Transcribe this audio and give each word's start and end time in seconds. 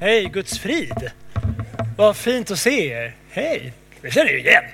Hej, 0.00 0.24
Guds 0.24 0.58
frid. 0.58 1.10
Vad 1.96 2.16
fint 2.16 2.50
att 2.50 2.58
se 2.58 2.88
er. 2.88 3.14
Hej, 3.30 3.72
Det 4.00 4.10
känner 4.10 4.30
ju 4.30 4.38
igen. 4.38 4.64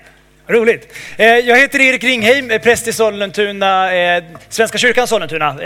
Roligt. 0.47 0.93
Eh, 1.17 1.27
jag 1.27 1.59
heter 1.59 1.81
Erik 1.81 2.05
Ringheim, 2.05 2.51
eh, 2.51 2.61
präst 2.61 2.89
i 2.89 2.93
Sollentuna, 2.93 3.95
eh, 3.95 4.25
Svenska 4.49 4.79
kyrkan 4.79 5.07
Sollentuna. 5.07 5.57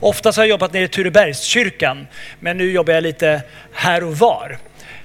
Oftast 0.00 0.38
har 0.38 0.44
jag 0.44 0.50
jobbat 0.50 0.72
nere 0.72 0.84
i 0.84 0.88
Turebergskyrkan, 0.88 2.06
men 2.40 2.58
nu 2.58 2.72
jobbar 2.72 2.92
jag 2.92 3.02
lite 3.02 3.42
här 3.72 4.04
och 4.04 4.16
var. 4.18 4.58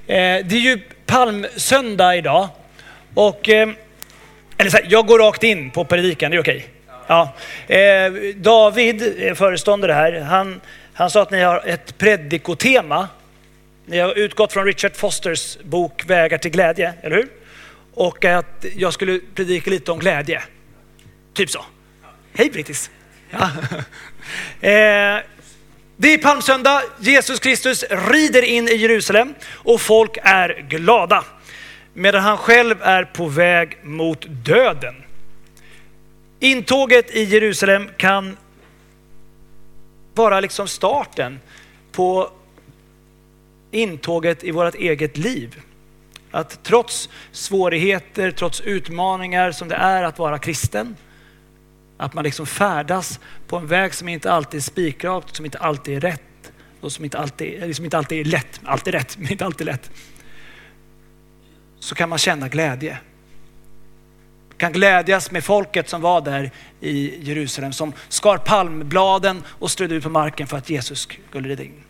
Det 0.07 0.52
är 0.52 0.54
ju 0.54 0.80
palmsöndag 1.05 2.16
idag 2.16 2.48
och 3.14 3.50
eller 3.50 4.70
så 4.70 4.77
här, 4.77 4.86
jag 4.89 5.07
går 5.07 5.20
rakt 5.20 5.43
in 5.43 5.71
på 5.71 5.86
predikan, 5.86 6.32
det 6.32 6.38
är 6.38 6.41
okej? 6.41 6.66
Ja. 7.07 7.34
David, 8.36 9.04
föreståndare 9.38 9.91
här, 9.93 10.20
han, 10.20 10.62
han 10.93 11.09
sa 11.09 11.21
att 11.21 11.32
ni 11.32 11.41
har 11.41 11.62
ett 11.66 11.98
predikotema. 11.98 13.07
Ni 13.86 13.99
har 13.99 14.13
utgått 14.17 14.54
från 14.54 14.65
Richard 14.65 14.95
Fosters 14.95 15.57
bok 15.63 16.03
Vägar 16.05 16.38
till 16.38 16.52
glädje, 16.52 16.93
eller 17.02 17.16
hur? 17.16 17.30
Och 17.93 18.26
att 18.26 18.66
jag 18.76 18.93
skulle 18.93 19.20
predika 19.35 19.70
lite 19.70 19.91
om 19.91 19.99
glädje. 19.99 20.43
Typ 21.34 21.49
så. 21.49 21.66
Hej 22.34 22.49
Brittis! 22.49 22.90
Ja. 23.29 23.49
Eh, 24.62 25.21
det 25.98 26.13
är 26.13 26.17
palmsöndag, 26.17 26.81
Jesus 26.99 27.40
Kristus 27.40 27.85
rider 27.90 28.41
in 28.41 28.67
i 28.67 28.76
Jerusalem 28.76 29.34
och 29.52 29.81
folk 29.81 30.17
är 30.21 30.65
glada. 30.70 31.26
Medan 31.93 32.23
han 32.23 32.38
själv 32.38 32.81
är 32.81 33.04
på 33.04 33.27
väg 33.27 33.77
mot 33.84 34.26
döden. 34.27 34.95
Intåget 36.40 37.15
i 37.15 37.23
Jerusalem 37.23 37.90
kan 37.98 38.38
vara 40.13 40.40
liksom 40.40 40.67
starten 40.67 41.40
på 41.91 42.31
intåget 43.75 44.43
i 44.43 44.52
vårt 44.52 44.75
eget 44.75 45.17
liv. 45.17 45.61
Att 46.31 46.63
trots 46.63 47.09
svårigheter, 47.31 48.32
trots 48.32 48.62
utmaningar 48.62 49.51
som 49.51 49.67
det 49.67 49.76
är 49.76 50.04
att 50.04 50.20
vara 50.20 50.40
kristen, 50.40 50.95
att 51.98 52.13
man 52.13 52.23
liksom 52.23 52.45
färdas 52.45 53.20
på 53.48 53.57
en 53.57 53.67
väg 53.67 53.93
som 53.93 54.07
inte 54.07 54.32
alltid 54.32 54.57
är 54.57 54.62
spikrak, 54.62 55.35
som 55.35 55.45
inte 55.45 55.57
alltid 55.57 55.95
är 55.95 55.99
rätt 55.99 56.21
och 56.82 56.91
som 56.91 57.05
inte 57.05 57.17
alltid, 57.17 57.76
som 57.76 57.85
inte 57.85 57.98
alltid 57.98 58.20
är 58.20 58.32
lätt, 58.32 58.62
alltid 58.63 58.93
rätt, 58.93 59.17
men 59.20 59.32
inte 59.32 59.45
alltid 59.45 59.65
lätt. 59.67 59.91
Så 61.79 61.95
kan 61.95 62.10
man 62.10 62.17
känna 62.17 62.48
glädje. 62.48 62.98
Kan 64.57 64.73
glädjas 64.73 65.31
med 65.31 65.44
folket 65.44 65.89
som 65.89 66.01
var 66.01 66.22
där 66.22 66.51
i 66.81 67.23
Jerusalem, 67.29 67.73
som 67.73 67.94
skar 68.07 68.38
palmbladen 68.38 69.44
och 69.47 69.72
strödde 69.72 69.95
ut 69.95 70.03
på 70.03 70.09
marken 70.09 70.47
för 70.47 70.57
att 70.57 70.69
Jesus 70.69 71.07
skulle 71.29 71.50
rida 71.50 71.63
in. 71.63 71.84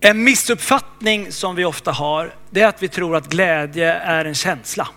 En 0.00 0.24
missuppfattning 0.24 1.32
som 1.32 1.56
vi 1.56 1.64
ofta 1.64 1.92
har, 1.92 2.34
det 2.50 2.60
är 2.60 2.66
att 2.66 2.82
vi 2.82 2.88
tror 2.88 3.16
att 3.16 3.28
glädje 3.28 3.92
är 3.92 4.24
en 4.24 4.34
känsla. 4.34 4.88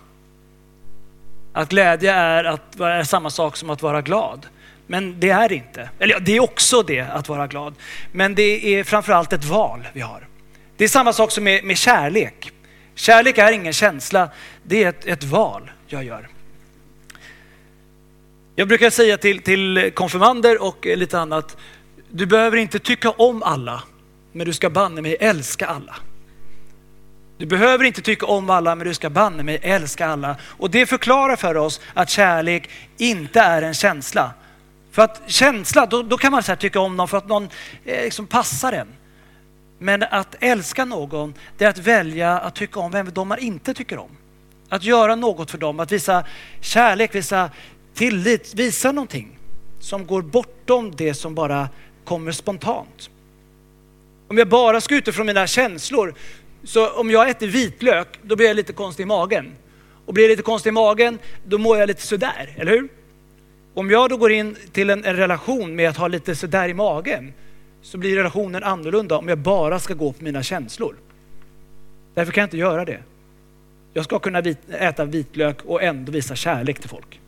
Att 1.53 1.69
glädje 1.69 2.13
är, 2.13 2.43
att, 2.43 2.79
är 2.79 3.03
samma 3.03 3.29
sak 3.29 3.57
som 3.57 3.69
att 3.69 3.81
vara 3.81 4.01
glad. 4.01 4.47
Men 4.87 5.19
det 5.19 5.29
är 5.29 5.49
det 5.49 5.55
inte. 5.55 5.89
Eller 5.99 6.19
det 6.19 6.35
är 6.35 6.39
också 6.39 6.83
det 6.83 6.99
att 6.99 7.29
vara 7.29 7.47
glad. 7.47 7.75
Men 8.11 8.35
det 8.35 8.75
är 8.75 8.83
framförallt 8.83 9.33
ett 9.33 9.45
val 9.45 9.87
vi 9.93 10.01
har. 10.01 10.27
Det 10.77 10.83
är 10.83 10.87
samma 10.87 11.13
sak 11.13 11.31
som 11.31 11.43
med, 11.43 11.63
med 11.63 11.77
kärlek. 11.77 12.51
Kärlek 12.95 13.37
är 13.37 13.51
ingen 13.51 13.73
känsla, 13.73 14.29
det 14.63 14.83
är 14.83 14.89
ett, 14.89 15.05
ett 15.05 15.23
val 15.23 15.71
jag 15.87 16.03
gör. 16.03 16.27
Jag 18.55 18.67
brukar 18.67 18.89
säga 18.89 19.17
till, 19.17 19.41
till 19.41 19.91
konfirmander 19.93 20.61
och 20.61 20.85
lite 20.85 21.19
annat, 21.19 21.57
du 22.09 22.25
behöver 22.25 22.57
inte 22.57 22.79
tycka 22.79 23.09
om 23.11 23.43
alla 23.43 23.83
men 24.31 24.45
du 24.45 24.53
ska 24.53 24.69
banne 24.69 25.01
mig 25.01 25.17
älska 25.19 25.65
alla. 25.67 25.95
Du 27.37 27.45
behöver 27.45 27.85
inte 27.85 28.01
tycka 28.01 28.25
om 28.25 28.49
alla, 28.49 28.75
men 28.75 28.87
du 28.87 28.93
ska 28.93 29.09
banne 29.09 29.43
mig 29.43 29.59
älska 29.61 30.07
alla. 30.07 30.35
Och 30.43 30.71
det 30.71 30.85
förklarar 30.85 31.35
för 31.35 31.57
oss 31.57 31.81
att 31.93 32.09
kärlek 32.09 32.69
inte 32.97 33.39
är 33.39 33.61
en 33.61 33.73
känsla. 33.73 34.33
För 34.91 35.01
att 35.01 35.21
känsla, 35.27 35.85
då, 35.85 36.03
då 36.03 36.17
kan 36.17 36.31
man 36.31 36.43
så 36.43 36.55
tycka 36.55 36.79
om 36.79 36.97
någon 36.97 37.07
för 37.07 37.17
att 37.17 37.27
någon 37.27 37.49
eh, 37.85 38.03
liksom 38.03 38.27
passar 38.27 38.73
en. 38.73 38.87
Men 39.77 40.03
att 40.03 40.35
älska 40.39 40.85
någon, 40.85 41.33
det 41.57 41.65
är 41.65 41.69
att 41.69 41.77
välja 41.77 42.39
att 42.39 42.55
tycka 42.55 42.79
om 42.79 42.91
vem 42.91 43.11
de 43.13 43.27
man 43.27 43.39
inte 43.39 43.73
tycker 43.73 43.97
om. 43.97 44.11
Att 44.69 44.83
göra 44.83 45.15
något 45.15 45.51
för 45.51 45.57
dem, 45.57 45.79
att 45.79 45.91
visa 45.91 46.25
kärlek, 46.59 47.15
visa 47.15 47.49
tillit, 47.93 48.53
visa 48.55 48.91
någonting 48.91 49.37
som 49.79 50.07
går 50.07 50.21
bortom 50.21 50.93
det 50.95 51.13
som 51.13 51.35
bara 51.35 51.69
kommer 52.03 52.31
spontant. 52.31 53.09
Om 54.31 54.37
jag 54.37 54.47
bara 54.47 54.81
ska 54.81 54.95
utifrån 54.95 55.25
mina 55.25 55.47
känslor, 55.47 56.13
så 56.63 56.89
om 56.89 57.11
jag 57.11 57.29
äter 57.29 57.47
vitlök, 57.47 58.07
då 58.21 58.35
blir 58.35 58.47
jag 58.47 58.55
lite 58.55 58.73
konstig 58.73 59.03
i 59.03 59.05
magen. 59.05 59.51
Och 60.05 60.13
blir 60.13 60.23
jag 60.23 60.29
lite 60.29 60.41
konstig 60.41 60.69
i 60.69 60.71
magen, 60.71 61.19
då 61.45 61.57
mår 61.57 61.77
jag 61.77 61.87
lite 61.87 62.01
sådär, 62.01 62.55
eller 62.57 62.71
hur? 62.71 62.87
Om 63.73 63.91
jag 63.91 64.09
då 64.09 64.17
går 64.17 64.31
in 64.31 64.55
till 64.71 64.89
en, 64.89 65.05
en 65.05 65.15
relation 65.15 65.75
med 65.75 65.89
att 65.89 65.97
ha 65.97 66.07
lite 66.07 66.35
sådär 66.35 66.69
i 66.69 66.73
magen, 66.73 67.33
så 67.81 67.97
blir 67.97 68.15
relationen 68.15 68.63
annorlunda 68.63 69.17
om 69.17 69.27
jag 69.27 69.37
bara 69.37 69.79
ska 69.79 69.93
gå 69.93 70.13
på 70.13 70.23
mina 70.23 70.43
känslor. 70.43 70.95
Därför 72.13 72.31
kan 72.31 72.41
jag 72.41 72.45
inte 72.45 72.57
göra 72.57 72.85
det. 72.85 72.99
Jag 73.93 74.05
ska 74.05 74.19
kunna 74.19 74.41
vit, 74.41 74.59
äta 74.69 75.05
vitlök 75.05 75.57
och 75.65 75.83
ändå 75.83 76.11
visa 76.11 76.35
kärlek 76.35 76.79
till 76.79 76.89
folk. 76.89 77.19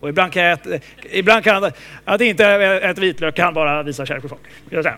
Och 0.00 0.08
ibland 0.08 0.32
kan 0.32 0.42
jag 0.42 0.52
äta, 0.52 0.84
ibland 1.10 1.44
kan 1.44 1.62
jag, 1.62 1.72
att 2.04 2.20
inte 2.20 2.46
äta 2.46 3.00
vitlök 3.00 3.34
kan 3.34 3.54
bara 3.54 3.82
visa 3.82 4.06
kärlek 4.06 4.22
till 4.22 4.30
folk. 4.30 4.42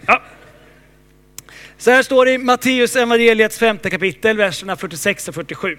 Ja. 0.07 0.23
Så 1.81 1.91
här 1.91 2.03
står 2.03 2.25
det 2.25 2.33
i 2.33 2.39
Matteus 2.39 2.97
evangeliets 2.97 3.59
femte 3.59 3.91
kapitel, 3.91 4.37
verserna 4.37 4.77
46 4.77 5.29
och 5.29 5.35
47. 5.35 5.79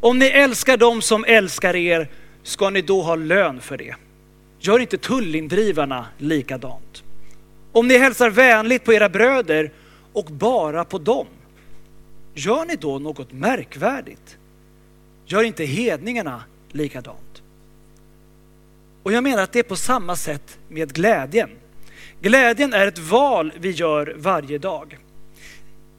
Om 0.00 0.18
ni 0.18 0.26
älskar 0.26 0.76
dem 0.76 1.02
som 1.02 1.24
älskar 1.24 1.76
er 1.76 2.08
ska 2.42 2.70
ni 2.70 2.82
då 2.82 3.02
ha 3.02 3.14
lön 3.14 3.60
för 3.60 3.76
det. 3.76 3.94
Gör 4.60 4.78
inte 4.78 4.98
tullindrivarna 4.98 6.06
likadant. 6.18 7.02
Om 7.72 7.88
ni 7.88 7.98
hälsar 7.98 8.30
vänligt 8.30 8.84
på 8.84 8.92
era 8.92 9.08
bröder 9.08 9.72
och 10.12 10.24
bara 10.24 10.84
på 10.84 10.98
dem, 10.98 11.26
gör 12.34 12.64
ni 12.64 12.76
då 12.76 12.98
något 12.98 13.32
märkvärdigt? 13.32 14.36
Gör 15.26 15.42
inte 15.42 15.64
hedningarna 15.64 16.42
likadant? 16.68 17.42
Och 19.02 19.12
jag 19.12 19.22
menar 19.24 19.42
att 19.42 19.52
det 19.52 19.58
är 19.58 19.62
på 19.62 19.76
samma 19.76 20.16
sätt 20.16 20.58
med 20.68 20.92
glädjen. 20.92 21.50
Glädjen 22.20 22.72
är 22.72 22.86
ett 22.86 22.98
val 22.98 23.52
vi 23.58 23.70
gör 23.70 24.14
varje 24.18 24.58
dag. 24.58 24.98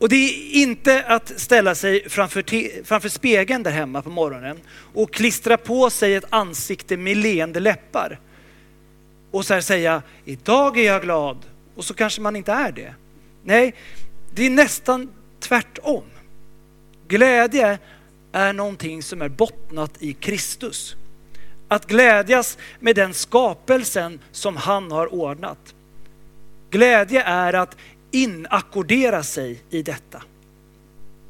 Och 0.02 0.10
det 0.10 0.16
är 0.16 0.62
inte 0.62 1.04
att 1.04 1.40
ställa 1.40 1.76
sig 1.76 2.10
framför, 2.10 2.44
framför 2.84 3.10
spegeln 3.10 3.64
där 3.64 3.72
hemma 3.72 4.02
på 4.02 4.10
morgonen 4.10 4.60
och 4.94 5.14
klistra 5.14 5.58
på 5.58 5.90
sig 5.90 6.16
ett 6.16 6.26
ansikte 6.30 6.98
med 6.98 7.18
leende 7.18 7.60
läppar. 7.60 8.20
Och 9.32 9.46
så 9.46 9.54
här 9.54 9.62
säga, 9.62 10.02
idag 10.26 10.78
är 10.78 10.84
jag 10.84 11.02
glad. 11.02 11.38
Och 11.76 11.86
så 11.86 11.94
kanske 11.94 12.22
man 12.22 12.36
inte 12.36 12.52
är 12.52 12.72
det. 12.72 12.94
Nej, 13.44 13.74
det 14.34 14.46
är 14.46 14.50
nästan 14.50 15.10
tvärtom. 15.40 16.04
Glädje 17.08 17.80
är 18.32 18.54
någonting 18.54 19.04
som 19.04 19.22
är 19.22 19.30
bottnat 19.30 19.92
i 20.00 20.14
Kristus. 20.14 20.96
Att 21.68 21.88
glädjas 21.88 22.58
med 22.80 22.96
den 22.96 23.14
skapelsen 23.14 24.20
som 24.32 24.58
han 24.58 24.92
har 24.92 25.14
ordnat. 25.14 25.76
Glädje 26.70 27.24
är 27.24 27.54
att 27.54 27.78
inackordera 28.12 29.24
sig 29.24 29.64
i 29.70 29.84
detta. 29.84 30.24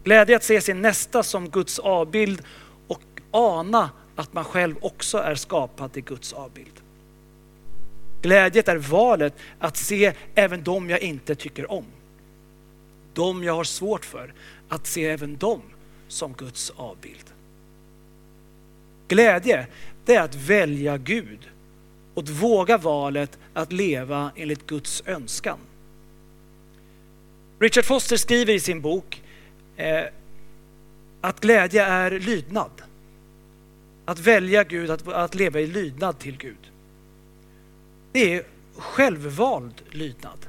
Glädje 0.03 0.35
att 0.35 0.43
se 0.43 0.61
sin 0.61 0.81
nästa 0.81 1.23
som 1.23 1.49
Guds 1.49 1.79
avbild 1.79 2.41
och 2.87 3.01
ana 3.31 3.89
att 4.15 4.33
man 4.33 4.43
själv 4.43 4.75
också 4.81 5.17
är 5.17 5.35
skapad 5.35 5.93
till 5.93 6.03
Guds 6.03 6.33
avbild. 6.33 6.81
Glädjet 8.21 8.67
är 8.67 8.77
valet 8.77 9.33
att 9.59 9.77
se 9.77 10.13
även 10.35 10.63
dem 10.63 10.89
jag 10.89 11.01
inte 11.01 11.35
tycker 11.35 11.71
om. 11.71 11.85
De 13.13 13.43
jag 13.43 13.55
har 13.55 13.63
svårt 13.63 14.05
för, 14.05 14.33
att 14.69 14.87
se 14.87 15.05
även 15.05 15.37
dem 15.37 15.61
som 16.07 16.33
Guds 16.33 16.69
avbild. 16.75 17.25
Glädje, 19.07 19.67
det 20.05 20.15
är 20.15 20.21
att 20.21 20.35
välja 20.35 20.97
Gud 20.97 21.49
och 22.13 22.23
att 22.23 22.29
våga 22.29 22.77
valet 22.77 23.37
att 23.53 23.71
leva 23.71 24.31
enligt 24.35 24.67
Guds 24.67 25.03
önskan. 25.05 25.59
Richard 27.61 27.85
Foster 27.85 28.17
skriver 28.17 28.53
i 28.53 28.59
sin 28.59 28.81
bok 28.81 29.21
eh, 29.77 30.03
att 31.21 31.39
glädje 31.39 31.85
är 31.85 32.11
lydnad. 32.19 32.71
Att 34.05 34.19
välja 34.19 34.63
Gud, 34.63 34.89
att, 34.89 35.07
att 35.07 35.35
leva 35.35 35.59
i 35.59 35.67
lydnad 35.67 36.19
till 36.19 36.37
Gud. 36.37 36.71
Det 38.11 38.33
är 38.33 38.43
självvald 38.75 39.81
lydnad. 39.89 40.45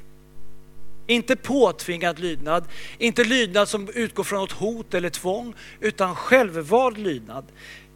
Inte 1.07 1.37
påtvingad 1.37 2.19
lydnad, 2.19 2.65
inte 2.99 3.25
lydnad 3.25 3.69
som 3.69 3.89
utgår 3.95 4.25
från 4.25 4.41
något 4.41 4.53
hot 4.53 4.95
eller 4.95 5.11
tvång, 5.11 5.55
utan 5.81 6.17
självvald 6.17 6.99
lydnad. 6.99 7.45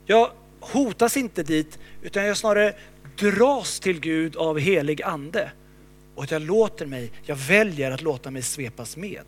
Jag 0.06 0.30
hotas 0.60 1.16
inte 1.16 1.42
dit, 1.42 1.78
utan 2.02 2.24
jag 2.24 2.36
snarare 2.36 2.74
dras 3.18 3.80
till 3.80 4.00
Gud 4.00 4.36
av 4.36 4.58
helig 4.58 5.02
ande 5.02 5.50
och 6.16 6.22
att 6.22 6.30
jag 6.30 6.42
låter 6.42 6.86
mig, 6.86 7.12
jag 7.22 7.36
väljer 7.36 7.90
att 7.90 8.02
låta 8.02 8.30
mig 8.30 8.42
svepas 8.42 8.96
med. 8.96 9.24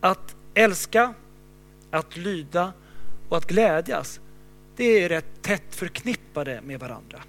Att 0.00 0.36
älska, 0.54 1.14
att 1.90 2.16
lyda 2.16 2.72
och 3.28 3.36
att 3.36 3.46
glädjas, 3.46 4.20
det 4.76 4.84
är 5.04 5.08
rätt 5.08 5.42
tätt 5.42 5.74
förknippade 5.74 6.60
med 6.60 6.80
varandra. 6.80 7.22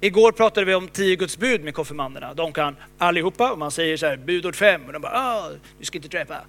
Igår 0.00 0.32
pratade 0.32 0.66
vi 0.66 0.74
om 0.74 0.88
tio 0.88 1.16
Guds 1.16 1.38
bud 1.38 1.64
med 1.64 1.74
konfirmanderna. 1.74 2.34
De 2.34 2.52
kan 2.52 2.76
allihopa 2.98 3.52
och 3.52 3.58
man 3.58 3.70
säger 3.70 3.96
så 3.96 4.06
här, 4.06 4.16
budord 4.16 4.56
fem 4.56 4.86
och 4.86 4.92
de 4.92 5.02
bara, 5.02 5.12
ah, 5.12 5.50
du 5.78 5.84
ska 5.84 5.98
inte 5.98 6.08
dräpa. 6.08 6.40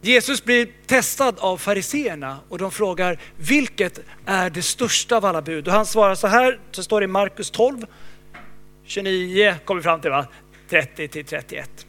Jesus 0.00 0.44
blir 0.44 0.68
testad 0.86 1.38
av 1.38 1.58
fariseerna 1.58 2.38
och 2.48 2.58
de 2.58 2.70
frågar 2.70 3.18
vilket 3.36 4.00
är 4.26 4.50
det 4.50 4.62
största 4.62 5.16
av 5.16 5.24
alla 5.24 5.42
bud? 5.42 5.68
Och 5.68 5.74
han 5.74 5.86
svarar 5.86 6.14
så 6.14 6.26
här, 6.26 6.60
så 6.70 6.82
står 6.82 7.00
det 7.00 7.04
i 7.04 7.08
Markus 7.08 7.50
12, 7.50 7.86
29 8.84 9.56
kommer 9.64 9.82
fram 9.82 10.00
till 10.00 10.10
va? 10.10 10.26
30 10.68 11.08
till 11.08 11.24
31. 11.24 11.86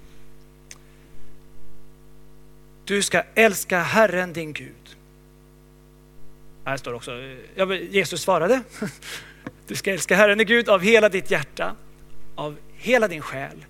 Du 2.86 3.02
ska 3.02 3.24
älska 3.36 3.80
Herren 3.80 4.34
din 4.34 4.54
Gud. 4.54 4.96
Här 6.66 6.78
står 6.78 6.94
också, 6.94 7.12
Jesus 7.90 8.22
svarade, 8.22 8.62
du 9.68 9.76
ska 9.76 9.94
älska 9.94 10.16
Herren 10.16 10.38
din 10.38 10.48
Gud 10.48 10.70
av 10.70 10.82
hela 10.82 11.10
ditt 11.10 11.32
hjärta, 11.32 11.76
av 12.36 12.58
hela 12.74 13.08
din 13.08 13.22
själ, 13.22 13.66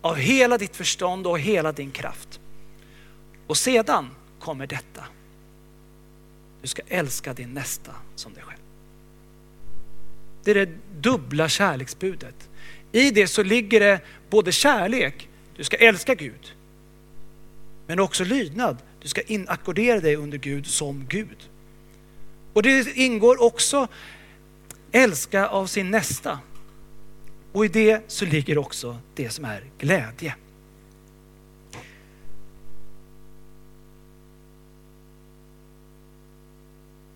av 0.00 0.16
hela 0.16 0.58
ditt 0.58 0.76
förstånd 0.76 1.26
och 1.26 1.38
hela 1.40 1.72
din 1.72 1.90
kraft. 1.90 2.40
Och 3.46 3.56
sedan 3.56 4.10
kommer 4.40 4.66
detta. 4.66 5.04
Du 6.62 6.68
ska 6.68 6.82
älska 6.88 7.34
din 7.34 7.54
nästa 7.54 7.92
som 8.14 8.34
dig 8.34 8.42
själv. 8.42 8.60
Det 10.44 10.50
är 10.50 10.54
det 10.54 10.68
dubbla 11.00 11.48
kärleksbudet. 11.48 12.48
I 12.92 13.10
det 13.10 13.28
så 13.28 13.42
ligger 13.42 13.80
det 13.80 14.00
både 14.30 14.52
kärlek, 14.52 15.28
du 15.56 15.64
ska 15.64 15.76
älska 15.76 16.14
Gud, 16.14 16.56
men 17.86 18.00
också 18.00 18.24
lydnad. 18.24 18.76
Du 19.02 19.08
ska 19.08 19.20
inackordera 19.20 20.00
dig 20.00 20.16
under 20.16 20.38
Gud 20.38 20.66
som 20.66 21.06
Gud. 21.08 21.50
Och 22.52 22.62
det 22.62 22.96
ingår 22.96 23.42
också 23.42 23.88
älska 24.92 25.46
av 25.46 25.66
sin 25.66 25.90
nästa. 25.90 26.38
Och 27.52 27.64
i 27.64 27.68
det 27.68 28.02
så 28.06 28.24
ligger 28.24 28.58
också 28.58 28.98
det 29.14 29.30
som 29.30 29.44
är 29.44 29.64
glädje. 29.78 30.34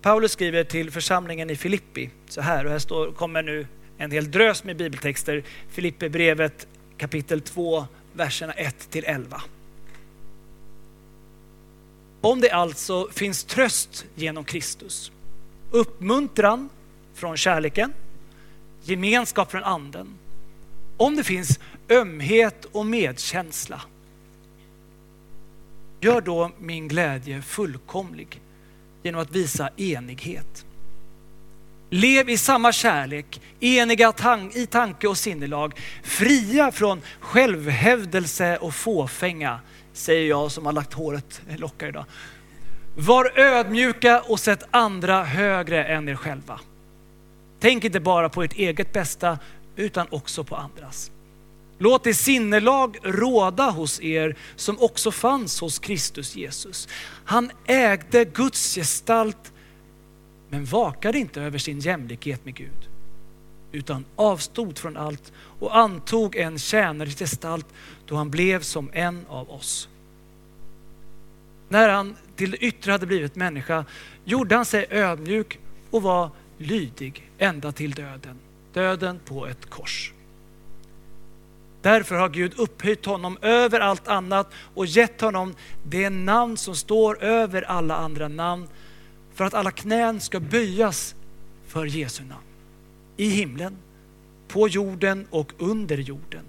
Paulus 0.01 0.31
skriver 0.31 0.63
till 0.63 0.91
församlingen 0.91 1.49
i 1.49 1.55
Filippi 1.55 2.09
så 2.27 2.41
här, 2.41 2.65
och 2.65 2.71
här 2.71 2.79
står, 2.79 3.11
kommer 3.11 3.43
nu 3.43 3.67
en 3.97 4.11
hel 4.11 4.31
drös 4.31 4.63
med 4.63 4.77
bibeltexter. 4.77 5.43
Filippi 5.69 6.09
brevet 6.09 6.67
kapitel 6.97 7.41
2, 7.41 7.85
verserna 8.13 8.53
1 8.53 8.89
till 8.89 9.03
11. 9.07 9.41
Om 12.21 12.41
det 12.41 12.49
alltså 12.49 13.07
finns 13.11 13.43
tröst 13.43 14.05
genom 14.15 14.43
Kristus, 14.43 15.11
uppmuntran 15.71 16.69
från 17.13 17.37
kärleken, 17.37 17.93
gemenskap 18.83 19.51
från 19.51 19.63
anden, 19.63 20.17
om 20.97 21.15
det 21.15 21.23
finns 21.23 21.59
ömhet 21.89 22.65
och 22.65 22.85
medkänsla, 22.85 23.81
gör 25.99 26.21
då 26.21 26.51
min 26.59 26.87
glädje 26.87 27.41
fullkomlig 27.41 28.41
genom 29.03 29.21
att 29.21 29.31
visa 29.31 29.69
enighet. 29.77 30.65
Lev 31.89 32.29
i 32.29 32.37
samma 32.37 32.71
kärlek, 32.71 33.41
eniga 33.59 34.13
i 34.53 34.65
tanke 34.65 35.07
och 35.07 35.17
sinnelag, 35.17 35.79
fria 36.03 36.71
från 36.71 37.01
självhävdelse 37.19 38.57
och 38.57 38.73
fåfänga, 38.73 39.59
säger 39.93 40.29
jag 40.29 40.51
som 40.51 40.65
har 40.65 40.73
lagt 40.73 40.93
håret 40.93 41.41
lockar 41.57 41.87
idag. 41.87 42.05
Var 42.95 43.39
ödmjuka 43.39 44.21
och 44.21 44.39
sätt 44.39 44.63
andra 44.71 45.23
högre 45.23 45.83
än 45.83 46.09
er 46.09 46.15
själva. 46.15 46.59
Tänk 47.59 47.83
inte 47.83 47.99
bara 47.99 48.29
på 48.29 48.43
ert 48.43 48.53
eget 48.53 48.93
bästa 48.93 49.39
utan 49.75 50.07
också 50.09 50.43
på 50.43 50.55
andras. 50.55 51.11
Låt 51.81 52.03
det 52.03 52.13
sinnelag 52.13 52.97
råda 53.03 53.69
hos 53.69 54.01
er 54.01 54.35
som 54.55 54.79
också 54.79 55.11
fanns 55.11 55.61
hos 55.61 55.79
Kristus 55.79 56.35
Jesus. 56.35 56.87
Han 57.25 57.51
ägde 57.65 58.25
Guds 58.25 58.75
gestalt 58.75 59.51
men 60.49 60.65
vakade 60.65 61.19
inte 61.19 61.41
över 61.41 61.57
sin 61.57 61.79
jämlikhet 61.79 62.45
med 62.45 62.55
Gud 62.55 62.89
utan 63.71 64.05
avstod 64.15 64.77
från 64.77 64.97
allt 64.97 65.31
och 65.59 65.77
antog 65.77 66.35
en 66.35 66.59
tjänares 66.59 67.19
gestalt 67.19 67.67
då 68.05 68.15
han 68.15 68.29
blev 68.29 68.61
som 68.61 68.89
en 68.93 69.25
av 69.29 69.51
oss. 69.51 69.89
När 71.69 71.89
han 71.89 72.15
till 72.35 72.51
det 72.51 72.57
yttre 72.57 72.91
hade 72.91 73.05
blivit 73.05 73.35
människa 73.35 73.85
gjorde 74.25 74.55
han 74.55 74.65
sig 74.65 74.87
ödmjuk 74.89 75.59
och 75.91 76.01
var 76.01 76.29
lydig 76.57 77.31
ända 77.37 77.71
till 77.71 77.91
döden. 77.91 78.39
Döden 78.73 79.19
på 79.25 79.47
ett 79.47 79.69
kors. 79.69 80.13
Därför 81.81 82.15
har 82.15 82.29
Gud 82.29 82.53
upphöjt 82.59 83.05
honom 83.05 83.37
över 83.41 83.79
allt 83.79 84.07
annat 84.07 84.51
och 84.73 84.85
gett 84.85 85.21
honom 85.21 85.55
det 85.83 86.09
namn 86.09 86.57
som 86.57 86.75
står 86.75 87.23
över 87.23 87.61
alla 87.61 87.95
andra 87.95 88.27
namn 88.27 88.67
för 89.33 89.45
att 89.45 89.53
alla 89.53 89.71
knän 89.71 90.19
ska 90.19 90.39
böjas 90.39 91.15
för 91.67 91.85
Jesu 91.85 92.23
namn. 92.23 92.43
I 93.17 93.29
himlen, 93.29 93.77
på 94.47 94.67
jorden 94.67 95.27
och 95.29 95.51
under 95.57 95.97
jorden. 95.97 96.43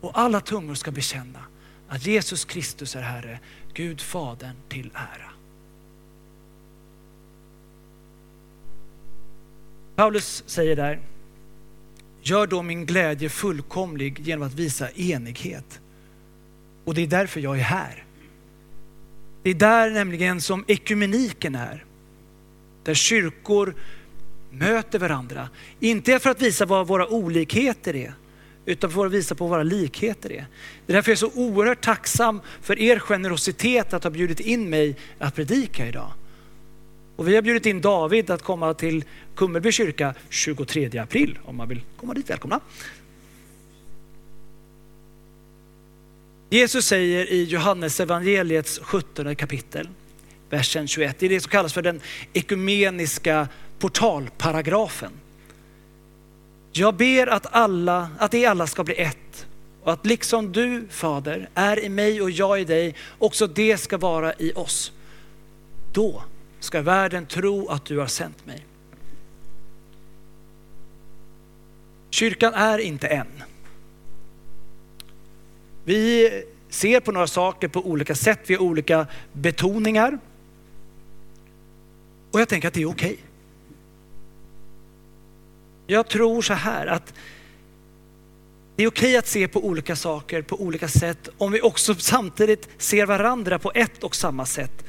Och 0.00 0.18
alla 0.18 0.40
tungor 0.40 0.74
ska 0.74 0.90
bekänna 0.90 1.40
att 1.88 2.06
Jesus 2.06 2.44
Kristus 2.44 2.96
är 2.96 3.00
Herre, 3.00 3.40
Gud 3.74 4.00
Fadern 4.00 4.56
till 4.68 4.90
ära. 4.94 5.30
Paulus 9.96 10.44
säger 10.46 10.76
där, 10.76 11.00
Gör 12.26 12.46
då 12.46 12.62
min 12.62 12.86
glädje 12.86 13.28
fullkomlig 13.28 14.20
genom 14.20 14.46
att 14.46 14.54
visa 14.54 14.90
enighet. 14.90 15.80
Och 16.84 16.94
det 16.94 17.02
är 17.02 17.06
därför 17.06 17.40
jag 17.40 17.58
är 17.58 17.62
här. 17.62 18.04
Det 19.42 19.50
är 19.50 19.54
där 19.54 19.90
nämligen 19.90 20.40
som 20.40 20.64
ekumeniken 20.68 21.54
är. 21.54 21.84
Där 22.82 22.94
kyrkor 22.94 23.74
möter 24.50 24.98
varandra. 24.98 25.48
Inte 25.80 26.18
för 26.18 26.30
att 26.30 26.42
visa 26.42 26.66
vad 26.66 26.86
våra 26.86 27.08
olikheter 27.08 27.96
är, 27.96 28.14
utan 28.66 28.90
för 28.90 29.06
att 29.06 29.12
visa 29.12 29.34
på 29.34 29.44
vad 29.44 29.50
våra 29.50 29.62
likheter 29.62 30.32
är. 30.32 30.46
Det 30.86 30.92
är 30.92 30.94
därför 30.94 31.10
jag 31.10 31.16
är 31.16 31.30
så 31.30 31.30
oerhört 31.34 31.84
tacksam 31.84 32.40
för 32.62 32.78
er 32.78 32.98
generositet 32.98 33.92
att 33.92 34.04
ha 34.04 34.10
bjudit 34.10 34.40
in 34.40 34.70
mig 34.70 34.96
att 35.18 35.34
predika 35.34 35.86
idag. 35.86 36.12
Och 37.16 37.28
vi 37.28 37.34
har 37.34 37.42
bjudit 37.42 37.66
in 37.66 37.80
David 37.80 38.30
att 38.30 38.42
komma 38.42 38.74
till 38.74 39.04
Kummelby 39.34 39.72
kyrka 39.72 40.14
23 40.28 40.98
april 40.98 41.38
om 41.44 41.56
man 41.56 41.68
vill 41.68 41.80
komma 41.96 42.14
dit. 42.14 42.30
Välkomna! 42.30 42.60
Jesus 46.50 46.86
säger 46.86 47.32
i 47.32 47.44
Johannes 47.44 48.00
evangeliets 48.00 48.80
17 48.82 49.36
kapitel, 49.36 49.88
versen 50.50 50.88
21, 50.88 51.16
det 51.18 51.26
är 51.26 51.30
det 51.30 51.40
som 51.40 51.50
kallas 51.50 51.72
för 51.72 51.82
den 51.82 52.00
ekumeniska 52.32 53.48
portalparagrafen. 53.78 55.12
Jag 56.72 56.94
ber 56.94 57.26
att, 57.26 57.46
alla, 57.50 58.08
att 58.18 58.30
de 58.30 58.46
alla 58.46 58.66
ska 58.66 58.84
bli 58.84 58.94
ett 58.94 59.46
och 59.82 59.92
att 59.92 60.06
liksom 60.06 60.52
du, 60.52 60.86
Fader, 60.90 61.48
är 61.54 61.84
i 61.84 61.88
mig 61.88 62.22
och 62.22 62.30
jag 62.30 62.60
i 62.60 62.64
dig, 62.64 62.94
också 63.18 63.46
det 63.46 63.78
ska 63.78 63.98
vara 63.98 64.34
i 64.34 64.52
oss. 64.52 64.92
Då 65.92 66.22
ska 66.64 66.82
världen 66.82 67.26
tro 67.26 67.68
att 67.68 67.84
du 67.84 67.98
har 67.98 68.06
sänt 68.06 68.46
mig. 68.46 68.66
Kyrkan 72.10 72.54
är 72.54 72.78
inte 72.78 73.06
en. 73.06 73.42
Vi 75.84 76.30
ser 76.68 77.00
på 77.00 77.12
några 77.12 77.26
saker 77.26 77.68
på 77.68 77.86
olika 77.86 78.14
sätt, 78.14 78.40
vi 78.46 78.54
har 78.54 78.62
olika 78.62 79.06
betoningar. 79.32 80.18
Och 82.30 82.40
jag 82.40 82.48
tänker 82.48 82.68
att 82.68 82.74
det 82.74 82.82
är 82.82 82.90
okej. 82.90 83.12
Okay. 83.12 83.24
Jag 85.86 86.08
tror 86.08 86.42
så 86.42 86.54
här 86.54 86.86
att 86.86 87.14
det 88.76 88.82
är 88.82 88.88
okej 88.88 89.16
att 89.16 89.26
se 89.26 89.48
på 89.48 89.64
olika 89.64 89.96
saker 89.96 90.42
på 90.42 90.60
olika 90.60 90.88
sätt 90.88 91.28
om 91.38 91.52
vi 91.52 91.60
också 91.60 91.94
samtidigt 91.94 92.68
ser 92.78 93.06
varandra 93.06 93.58
på 93.58 93.72
ett 93.74 94.04
och 94.04 94.14
samma 94.14 94.46
sätt 94.46 94.84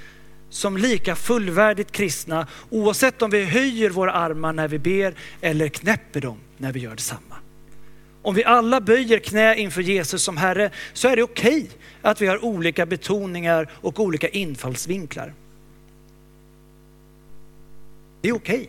som 0.55 0.77
lika 0.77 1.15
fullvärdigt 1.15 1.91
kristna 1.91 2.47
oavsett 2.69 3.21
om 3.21 3.29
vi 3.29 3.45
höjer 3.45 3.89
våra 3.89 4.11
armar 4.11 4.53
när 4.53 4.67
vi 4.67 4.79
ber 4.79 5.15
eller 5.41 5.69
knäpper 5.69 6.21
dem 6.21 6.37
när 6.57 6.71
vi 6.71 6.79
gör 6.79 6.91
detsamma. 6.91 7.35
Om 8.21 8.35
vi 8.35 8.43
alla 8.43 8.81
böjer 8.81 9.19
knä 9.19 9.55
inför 9.55 9.81
Jesus 9.81 10.23
som 10.23 10.37
Herre 10.37 10.71
så 10.93 11.07
är 11.07 11.15
det 11.15 11.23
okej 11.23 11.63
okay 11.63 11.77
att 12.01 12.21
vi 12.21 12.27
har 12.27 12.45
olika 12.45 12.85
betoningar 12.85 13.69
och 13.73 13.99
olika 13.99 14.27
infallsvinklar. 14.27 15.33
Det 18.21 18.29
är 18.29 18.35
okej. 18.35 18.55
Okay. 18.55 18.67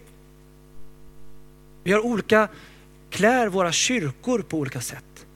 Vi 1.84 1.92
har 1.92 2.00
olika 2.00 2.48
klär 3.10 3.48
våra 3.48 3.72
kyrkor 3.72 4.38
på 4.42 4.58
olika 4.58 4.80
sätt. 4.80 5.26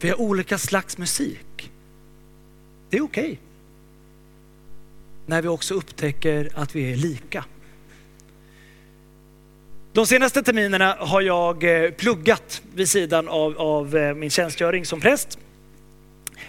Vi 0.00 0.08
har 0.08 0.20
olika 0.20 0.58
slags 0.58 0.98
musik. 0.98 1.72
Det 2.90 2.96
är 2.96 3.02
okej. 3.02 3.24
Okay. 3.24 3.51
När 5.32 5.42
vi 5.42 5.48
också 5.48 5.74
upptäcker 5.74 6.50
att 6.54 6.76
vi 6.76 6.92
är 6.92 6.96
lika. 6.96 7.44
De 9.92 10.06
senaste 10.06 10.42
terminerna 10.42 10.96
har 10.98 11.20
jag 11.20 11.84
eh, 11.84 11.90
pluggat 11.90 12.62
vid 12.74 12.88
sidan 12.88 13.28
av, 13.28 13.58
av 13.58 13.96
eh, 13.96 14.14
min 14.14 14.30
tjänstgöring 14.30 14.86
som 14.86 15.00
präst. 15.00 15.38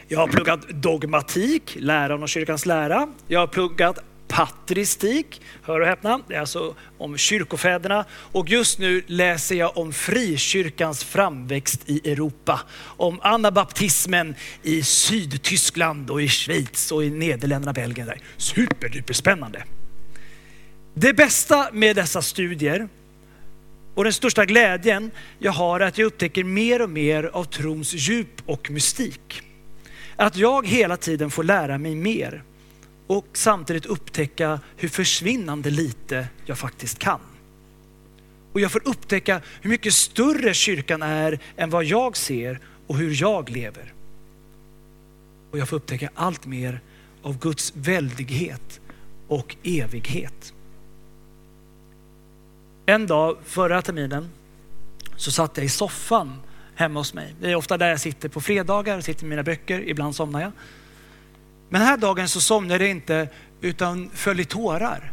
Jag 0.07 0.19
har 0.19 0.27
pluggat 0.27 0.69
dogmatik, 0.69 1.75
läran 1.79 2.23
och 2.23 2.29
kyrkans 2.29 2.65
lära. 2.65 3.07
Jag 3.27 3.39
har 3.39 3.47
pluggat 3.47 3.99
patristik, 4.33 5.41
hör 5.61 5.79
och 5.79 5.87
häpna, 5.87 6.19
det 6.27 6.35
är 6.35 6.39
alltså 6.39 6.75
om 6.97 7.17
kyrkofäderna. 7.17 8.05
Och 8.11 8.49
just 8.49 8.79
nu 8.79 9.03
läser 9.07 9.55
jag 9.55 9.77
om 9.77 9.93
frikyrkans 9.93 11.03
framväxt 11.03 11.81
i 11.85 12.11
Europa. 12.11 12.61
Om 12.81 13.19
anabaptismen 13.23 14.35
i 14.63 14.83
Sydtyskland 14.83 16.09
och 16.09 16.21
i 16.21 16.27
Schweiz 16.27 16.91
och 16.91 17.03
i 17.03 17.09
Nederländerna, 17.09 17.73
Belgien. 17.73 18.07
Där. 18.07 18.19
Superduperspännande. 18.37 19.63
Det 20.93 21.13
bästa 21.13 21.69
med 21.73 21.95
dessa 21.95 22.21
studier 22.21 22.87
och 23.95 24.03
den 24.03 24.13
största 24.13 24.45
glädjen 24.45 25.11
jag 25.39 25.51
har 25.51 25.79
är 25.79 25.87
att 25.87 25.97
jag 25.97 26.05
upptäcker 26.05 26.43
mer 26.43 26.81
och 26.81 26.89
mer 26.89 27.23
av 27.23 27.43
trons 27.43 27.93
djup 27.93 28.41
och 28.45 28.71
mystik. 28.71 29.41
Att 30.15 30.37
jag 30.37 30.67
hela 30.67 30.97
tiden 30.97 31.31
får 31.31 31.43
lära 31.43 31.77
mig 31.77 31.95
mer 31.95 32.43
och 33.07 33.27
samtidigt 33.33 33.85
upptäcka 33.85 34.59
hur 34.77 34.89
försvinnande 34.89 35.69
lite 35.69 36.27
jag 36.45 36.57
faktiskt 36.57 36.99
kan. 36.99 37.19
Och 38.53 38.59
jag 38.59 38.71
får 38.71 38.87
upptäcka 38.87 39.41
hur 39.61 39.69
mycket 39.69 39.93
större 39.93 40.53
kyrkan 40.53 41.01
är 41.01 41.39
än 41.57 41.69
vad 41.69 41.83
jag 41.83 42.17
ser 42.17 42.59
och 42.87 42.97
hur 42.97 43.21
jag 43.21 43.49
lever. 43.49 43.93
Och 45.51 45.57
jag 45.57 45.69
får 45.69 45.77
upptäcka 45.77 46.09
allt 46.15 46.45
mer 46.45 46.81
av 47.21 47.39
Guds 47.39 47.73
väldighet 47.75 48.79
och 49.27 49.55
evighet. 49.63 50.53
En 52.85 53.07
dag 53.07 53.37
förra 53.45 53.81
terminen 53.81 54.29
så 55.15 55.31
satt 55.31 55.57
jag 55.57 55.65
i 55.65 55.69
soffan 55.69 56.39
hemma 56.75 56.99
hos 56.99 57.13
mig. 57.13 57.35
Det 57.41 57.51
är 57.51 57.55
ofta 57.55 57.77
där 57.77 57.89
jag 57.89 57.99
sitter 57.99 58.29
på 58.29 58.41
fredagar, 58.41 59.01
sitter 59.01 59.23
med 59.23 59.29
mina 59.29 59.43
böcker, 59.43 59.89
ibland 59.89 60.15
somnar 60.15 60.41
jag. 60.41 60.51
Men 61.73 61.81
den 61.81 61.89
här 61.89 61.97
dagen 61.97 62.29
så 62.29 62.41
somnade 62.41 62.83
jag 62.83 62.91
inte 62.91 63.29
utan 63.61 64.09
föll 64.09 64.39
i 64.39 64.45
tårar. 64.45 65.11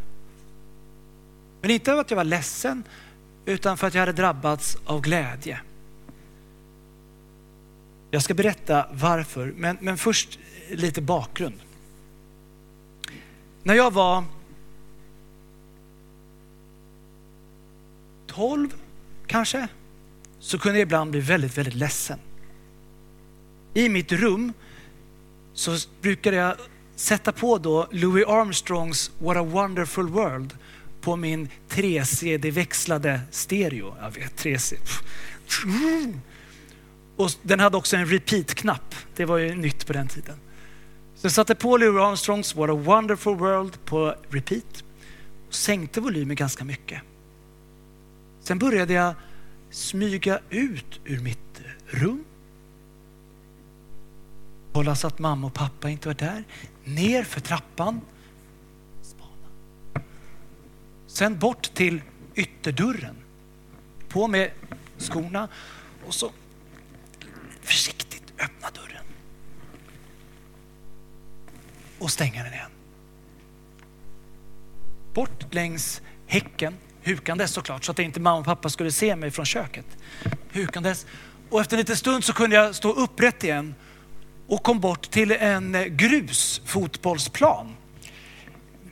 Men 1.60 1.70
inte 1.70 1.92
av 1.92 1.98
att 1.98 2.10
jag 2.10 2.16
var 2.16 2.24
ledsen 2.24 2.84
utan 3.44 3.76
för 3.76 3.86
att 3.86 3.94
jag 3.94 4.00
hade 4.00 4.12
drabbats 4.12 4.76
av 4.84 5.00
glädje. 5.00 5.60
Jag 8.10 8.22
ska 8.22 8.34
berätta 8.34 8.86
varför, 8.92 9.52
men, 9.56 9.78
men 9.80 9.98
först 9.98 10.38
lite 10.70 11.00
bakgrund. 11.00 11.60
När 13.62 13.74
jag 13.74 13.92
var 13.92 14.24
12 18.26 18.68
kanske, 19.26 19.68
så 20.40 20.58
kunde 20.58 20.78
jag 20.78 20.86
ibland 20.86 21.10
bli 21.10 21.20
väldigt, 21.20 21.58
väldigt 21.58 21.74
ledsen. 21.74 22.18
I 23.74 23.88
mitt 23.88 24.12
rum 24.12 24.52
så 25.60 25.76
brukade 26.00 26.36
jag 26.36 26.56
sätta 26.96 27.32
på 27.32 27.58
då 27.58 27.88
Louis 27.90 28.26
Armstrongs 28.26 29.10
What 29.18 29.36
a 29.36 29.42
wonderful 29.42 30.08
world 30.08 30.54
på 31.00 31.16
min 31.16 31.48
3CD-växlade 31.68 33.20
stereo. 33.30 33.94
Jag 34.00 34.10
vet, 34.10 34.44
3C. 34.44 34.74
Och 37.16 37.30
den 37.42 37.60
hade 37.60 37.76
också 37.76 37.96
en 37.96 38.06
repeat-knapp. 38.06 38.94
Det 39.16 39.24
var 39.24 39.38
ju 39.38 39.54
nytt 39.54 39.86
på 39.86 39.92
den 39.92 40.08
tiden. 40.08 40.36
Så 41.14 41.24
jag 41.24 41.32
satte 41.32 41.54
på 41.54 41.76
Louis 41.76 42.02
Armstrongs 42.02 42.54
What 42.54 42.70
a 42.70 42.74
wonderful 42.74 43.36
world 43.36 43.84
på 43.84 44.14
repeat 44.28 44.84
och 45.48 45.54
sänkte 45.54 46.00
volymen 46.00 46.36
ganska 46.36 46.64
mycket. 46.64 47.00
Sen 48.40 48.58
började 48.58 48.92
jag 48.92 49.14
smyga 49.70 50.40
ut 50.50 51.00
ur 51.04 51.20
mitt 51.20 51.60
rum. 51.86 52.24
Kolla 54.72 54.94
så 54.94 55.06
att 55.06 55.18
mamma 55.18 55.46
och 55.46 55.54
pappa 55.54 55.90
inte 55.90 56.08
var 56.08 56.14
där. 56.14 56.44
Ner 56.84 57.24
för 57.24 57.40
trappan. 57.40 58.00
Spana. 59.02 60.04
Sen 61.06 61.38
bort 61.38 61.74
till 61.74 62.02
ytterdörren. 62.34 63.16
På 64.08 64.28
med 64.28 64.50
skorna 64.98 65.48
och 66.06 66.14
så 66.14 66.30
försiktigt 67.62 68.32
öppna 68.38 68.70
dörren. 68.70 69.04
Och 71.98 72.10
stänga 72.10 72.42
den 72.42 72.52
igen. 72.52 72.70
Bort 75.14 75.54
längs 75.54 76.02
häcken 76.26 76.74
hukandes 77.02 77.52
såklart, 77.52 77.84
så 77.84 77.92
att 77.92 77.98
inte 77.98 78.20
mamma 78.20 78.38
och 78.38 78.44
pappa 78.44 78.68
skulle 78.68 78.90
se 78.90 79.16
mig 79.16 79.30
från 79.30 79.46
köket. 79.46 79.86
Hukandes. 80.52 81.06
Och 81.50 81.60
efter 81.60 81.76
en 81.76 81.78
liten 81.78 81.96
stund 81.96 82.24
så 82.24 82.32
kunde 82.32 82.56
jag 82.56 82.74
stå 82.74 82.92
upprätt 82.92 83.44
igen 83.44 83.74
och 84.50 84.62
kom 84.62 84.80
bort 84.80 85.10
till 85.10 85.32
en 85.32 85.74
eh, 85.74 85.84
grusfotbollsplan. 85.84 87.76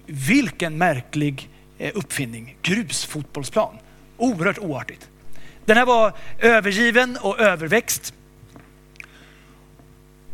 Vilken 0.07 0.79
märklig 0.79 1.49
eh, 1.79 1.91
uppfinning, 1.95 2.57
grusfotbollsplan. 2.63 3.79
Oerhört 4.17 4.59
oartigt. 4.59 5.09
Den 5.65 5.77
här 5.77 5.87
var 5.87 6.13
övergiven 6.39 7.19
och 7.21 7.41
överväxt. 7.41 8.15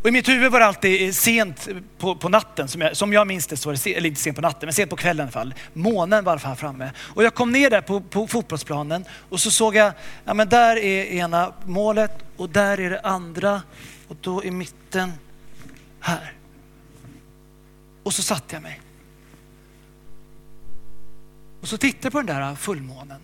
Och 0.03 0.09
I 0.09 0.13
mitt 0.13 0.29
huvud 0.29 0.53
var 0.53 0.61
det 0.61 0.67
alltid 0.67 1.09
eh, 1.09 1.13
sent 1.13 1.69
på, 1.99 2.17
på 2.17 2.29
natten, 2.29 2.69
som 2.69 2.81
jag, 2.81 2.97
som 2.97 3.13
jag 3.13 3.27
minns 3.27 3.47
det, 3.47 3.57
så 3.57 3.69
var 3.69 3.79
det, 3.85 3.97
eller 3.97 4.09
inte 4.09 4.21
sent 4.21 4.37
på 4.37 4.43
natten, 4.43 4.67
men 4.67 4.73
sent 4.73 4.91
på 4.91 4.97
kvällen 4.97 5.19
i 5.19 5.23
alla 5.23 5.33
fall. 5.33 5.55
Månen 5.73 6.25
var 6.25 6.37
här 6.37 6.55
framme. 6.55 6.91
Och 6.99 7.25
jag 7.25 7.35
kom 7.35 7.53
ner 7.53 7.71
där 7.71 7.81
på, 7.81 8.01
på 8.01 8.27
fotbollsplanen 8.27 9.05
och 9.29 9.41
så 9.41 9.51
såg 9.51 9.77
jag, 9.77 9.93
ja 10.25 10.35
men 10.35 10.49
där 10.49 10.77
är 10.77 11.05
ena 11.05 11.53
målet 11.65 12.25
och 12.37 12.51
där 12.51 12.81
är 12.81 12.91
det 12.91 13.01
andra 13.01 13.63
och 14.09 14.17
då 14.21 14.45
i 14.45 14.51
mitten 14.51 15.13
här. 16.01 16.33
Och 18.03 18.15
så 18.15 18.23
satte 18.23 18.57
jag 18.57 18.63
mig. 18.63 18.81
Och 21.61 21.69
så 21.69 21.79
tittade 21.79 22.07
jag 22.07 22.13
på 22.13 22.19
den 22.19 22.27
där 22.27 22.55
fullmånen. 22.55 23.21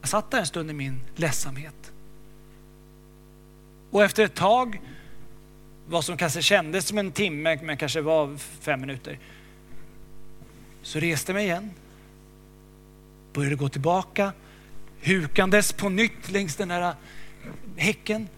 Jag 0.00 0.08
satt 0.08 0.30
där 0.30 0.38
en 0.38 0.46
stund 0.46 0.70
i 0.70 0.72
min 0.72 1.00
ledsamhet. 1.16 1.92
Och 3.90 4.04
efter 4.04 4.24
ett 4.24 4.34
tag, 4.34 4.80
vad 5.86 6.04
som 6.04 6.16
kanske 6.16 6.42
kändes 6.42 6.88
som 6.88 6.98
en 6.98 7.12
timme, 7.12 7.58
men 7.62 7.76
kanske 7.76 8.00
var 8.00 8.36
fem 8.36 8.80
minuter, 8.80 9.18
så 10.82 10.98
reste 10.98 11.32
jag 11.32 11.34
mig 11.34 11.44
igen, 11.44 11.70
började 13.32 13.56
gå 13.56 13.68
tillbaka, 13.68 14.32
hukandes 15.00 15.72
på 15.72 15.88
nytt 15.88 16.30
längs 16.30 16.56
den 16.56 16.68
där 16.68 16.94
häcken, 17.76 18.28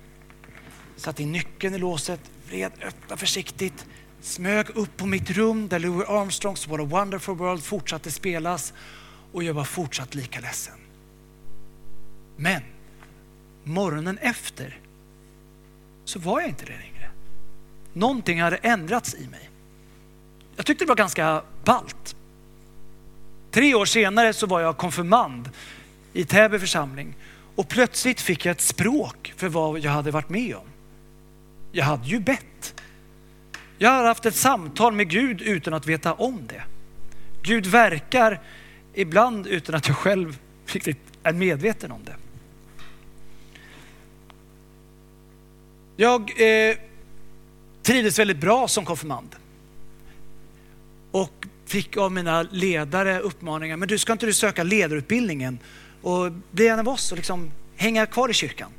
satte 0.97 1.23
in 1.23 1.33
nyckeln 1.33 1.75
i 1.75 1.79
låset, 1.79 2.21
vred, 2.49 2.73
öppnade 2.83 3.21
försiktigt, 3.21 3.87
smög 4.21 4.71
upp 4.71 4.97
på 4.97 5.07
mitt 5.07 5.31
rum 5.31 5.69
där 5.69 5.79
Louis 5.79 6.09
Armstrongs 6.09 6.69
What 6.69 6.81
a 6.81 6.85
wonderful 6.85 7.35
world 7.35 7.63
fortsatte 7.63 8.11
spelas 8.11 8.73
och 9.33 9.43
jag 9.43 9.55
var 9.55 9.65
fortsatt 9.65 10.15
lika 10.15 10.41
ledsen. 10.41 10.79
Men 12.37 12.63
morgonen 13.65 14.19
efter 14.19 14.79
så 16.05 16.19
var 16.19 16.41
jag 16.41 16.49
inte 16.49 16.65
det 16.65 16.79
längre. 16.79 17.11
Någonting 17.93 18.43
hade 18.43 18.57
ändrats 18.57 19.15
i 19.15 19.29
mig. 19.29 19.51
Jag 20.57 20.67
tyckte 20.67 20.85
det 20.85 20.89
var 20.89 20.97
ganska 20.97 21.43
ballt. 21.65 22.17
Tre 23.51 23.75
år 23.75 23.85
senare 23.85 24.33
så 24.33 24.47
var 24.47 24.61
jag 24.61 24.77
konfirmand 24.77 25.51
i 26.13 26.25
Täby 26.25 26.59
församling 26.59 27.17
och 27.55 27.69
plötsligt 27.69 28.21
fick 28.21 28.47
jag 28.47 28.53
ett 28.53 28.61
språk 28.61 29.35
för 29.37 29.49
vad 29.49 29.79
jag 29.79 29.93
hade 29.93 30.11
varit 30.11 30.29
med 30.29 30.57
om. 30.57 30.72
Jag 31.73 31.85
hade 31.85 32.09
ju 32.09 32.21
bett. 32.21 32.83
Jag 33.79 33.91
hade 33.91 34.09
haft 34.09 34.27
ett 34.27 34.37
samtal 34.37 34.93
med 34.93 35.09
Gud 35.09 35.43
utan 35.43 35.75
att 35.75 35.87
veta 35.87 36.13
om 36.13 36.47
det. 36.47 36.63
Gud 37.43 37.67
verkar 37.67 38.41
ibland 38.95 39.47
utan 39.47 39.75
att 39.75 39.89
jag 39.89 39.97
själv 39.97 40.39
riktigt 40.67 40.99
är 41.23 41.33
medveten 41.33 41.93
om 41.93 42.01
det. 42.05 42.17
Jag 45.97 46.21
eh, 46.21 46.77
trivdes 47.83 48.19
väldigt 48.19 48.41
bra 48.41 48.69
som 48.69 48.85
konfirmand. 48.85 49.37
Och 51.11 51.47
fick 51.67 51.97
av 51.97 52.13
mina 52.13 52.43
ledare 52.43 53.21
uppmaningar, 53.21 53.77
men 53.77 53.89
du 53.89 53.99
ska 53.99 54.13
inte 54.13 54.27
du 54.27 54.33
söka 54.33 54.63
ledarutbildningen 54.63 55.59
och 56.03 56.33
bli 56.51 56.69
en 56.69 56.79
av 56.79 56.89
oss 56.89 57.13
och 57.13 57.17
liksom 57.17 57.51
hänga 57.77 58.07
kvar 58.07 58.29
i 58.29 58.33
kyrkan? 58.33 58.71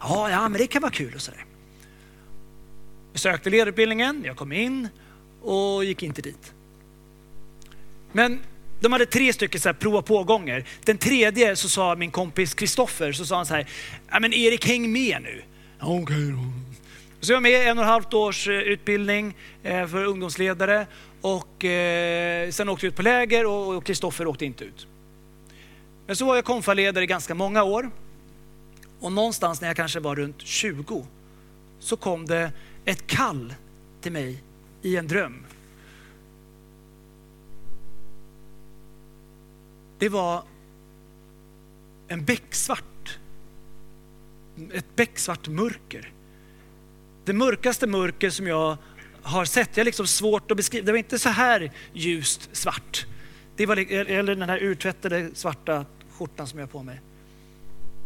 Ja, 0.00 0.30
ja, 0.30 0.48
men 0.48 0.60
det 0.60 0.66
kan 0.66 0.82
vara 0.82 0.92
kul 0.92 1.14
och 1.14 1.20
sådär. 1.20 1.44
Jag 3.12 3.20
sökte 3.20 3.50
ledarutbildningen, 3.50 4.22
jag 4.24 4.36
kom 4.36 4.52
in 4.52 4.88
och 5.42 5.84
gick 5.84 6.02
inte 6.02 6.22
dit. 6.22 6.52
Men 8.12 8.40
De 8.80 8.92
hade 8.92 9.06
tre 9.06 9.32
stycken 9.32 9.60
så 9.60 9.68
här 9.68 9.74
prova 9.74 10.02
på-gånger. 10.02 10.64
Den 10.84 10.98
tredje 10.98 11.56
så 11.56 11.68
sa 11.68 11.94
min 11.94 12.10
kompis 12.10 12.54
Kristoffer, 12.54 13.12
så 13.12 13.26
sa 13.26 13.36
han 13.36 13.46
så 13.46 13.54
här, 13.54 13.68
ja 14.10 14.20
men 14.20 14.32
Erik 14.32 14.66
häng 14.66 14.92
med 14.92 15.22
nu. 15.22 15.42
Okej 15.80 16.02
okay 16.02 16.30
då. 16.30 16.62
Så 17.20 17.32
jag 17.32 17.36
var 17.36 17.42
med 17.42 17.68
en 17.68 17.78
och 17.78 17.84
ett 17.84 17.90
halvt 17.90 18.14
års 18.14 18.48
eh, 18.48 18.54
utbildning 18.54 19.34
eh, 19.62 19.86
för 19.86 20.04
ungdomsledare 20.04 20.86
och 21.20 21.64
eh, 21.64 22.50
sen 22.50 22.68
åkte 22.68 22.86
vi 22.86 22.88
ut 22.88 22.96
på 22.96 23.02
läger 23.02 23.46
och 23.46 23.84
Kristoffer 23.84 24.26
åkte 24.26 24.44
inte 24.44 24.64
ut. 24.64 24.86
Men 26.06 26.16
så 26.16 26.26
var 26.26 26.34
jag 26.34 26.44
konfaledare 26.44 27.04
i 27.04 27.06
ganska 27.06 27.34
många 27.34 27.62
år 27.62 27.90
och 29.00 29.12
någonstans 29.12 29.60
när 29.60 29.68
jag 29.68 29.76
kanske 29.76 30.00
var 30.00 30.16
runt 30.16 30.40
20 30.40 31.06
så 31.78 31.96
kom 31.96 32.26
det 32.26 32.52
ett 32.84 33.06
kall 33.06 33.54
till 34.00 34.12
mig 34.12 34.42
i 34.82 34.96
en 34.96 35.08
dröm. 35.08 35.46
Det 39.98 40.08
var 40.08 40.42
en 42.08 42.24
becksvart, 42.24 43.18
ett 44.72 44.96
becksvart 44.96 45.48
mörker. 45.48 46.12
Det 47.24 47.32
mörkaste 47.32 47.86
mörker 47.86 48.30
som 48.30 48.46
jag 48.46 48.76
har 49.22 49.44
sett. 49.44 49.76
Jag 49.76 49.80
har 49.80 49.84
liksom 49.84 50.06
svårt 50.06 50.50
att 50.50 50.56
beskriva. 50.56 50.86
Det 50.86 50.92
var 50.92 50.98
inte 50.98 51.18
så 51.18 51.28
här 51.28 51.72
ljust 51.92 52.48
svart. 52.52 53.06
Det 53.56 53.66
var, 53.66 53.76
eller 53.92 54.34
den 54.34 54.48
här 54.48 54.62
urtvättade 54.62 55.30
svarta 55.34 55.86
skjortan 56.10 56.46
som 56.46 56.58
jag 56.58 56.66
har 56.66 56.70
på 56.70 56.82
mig. 56.82 57.00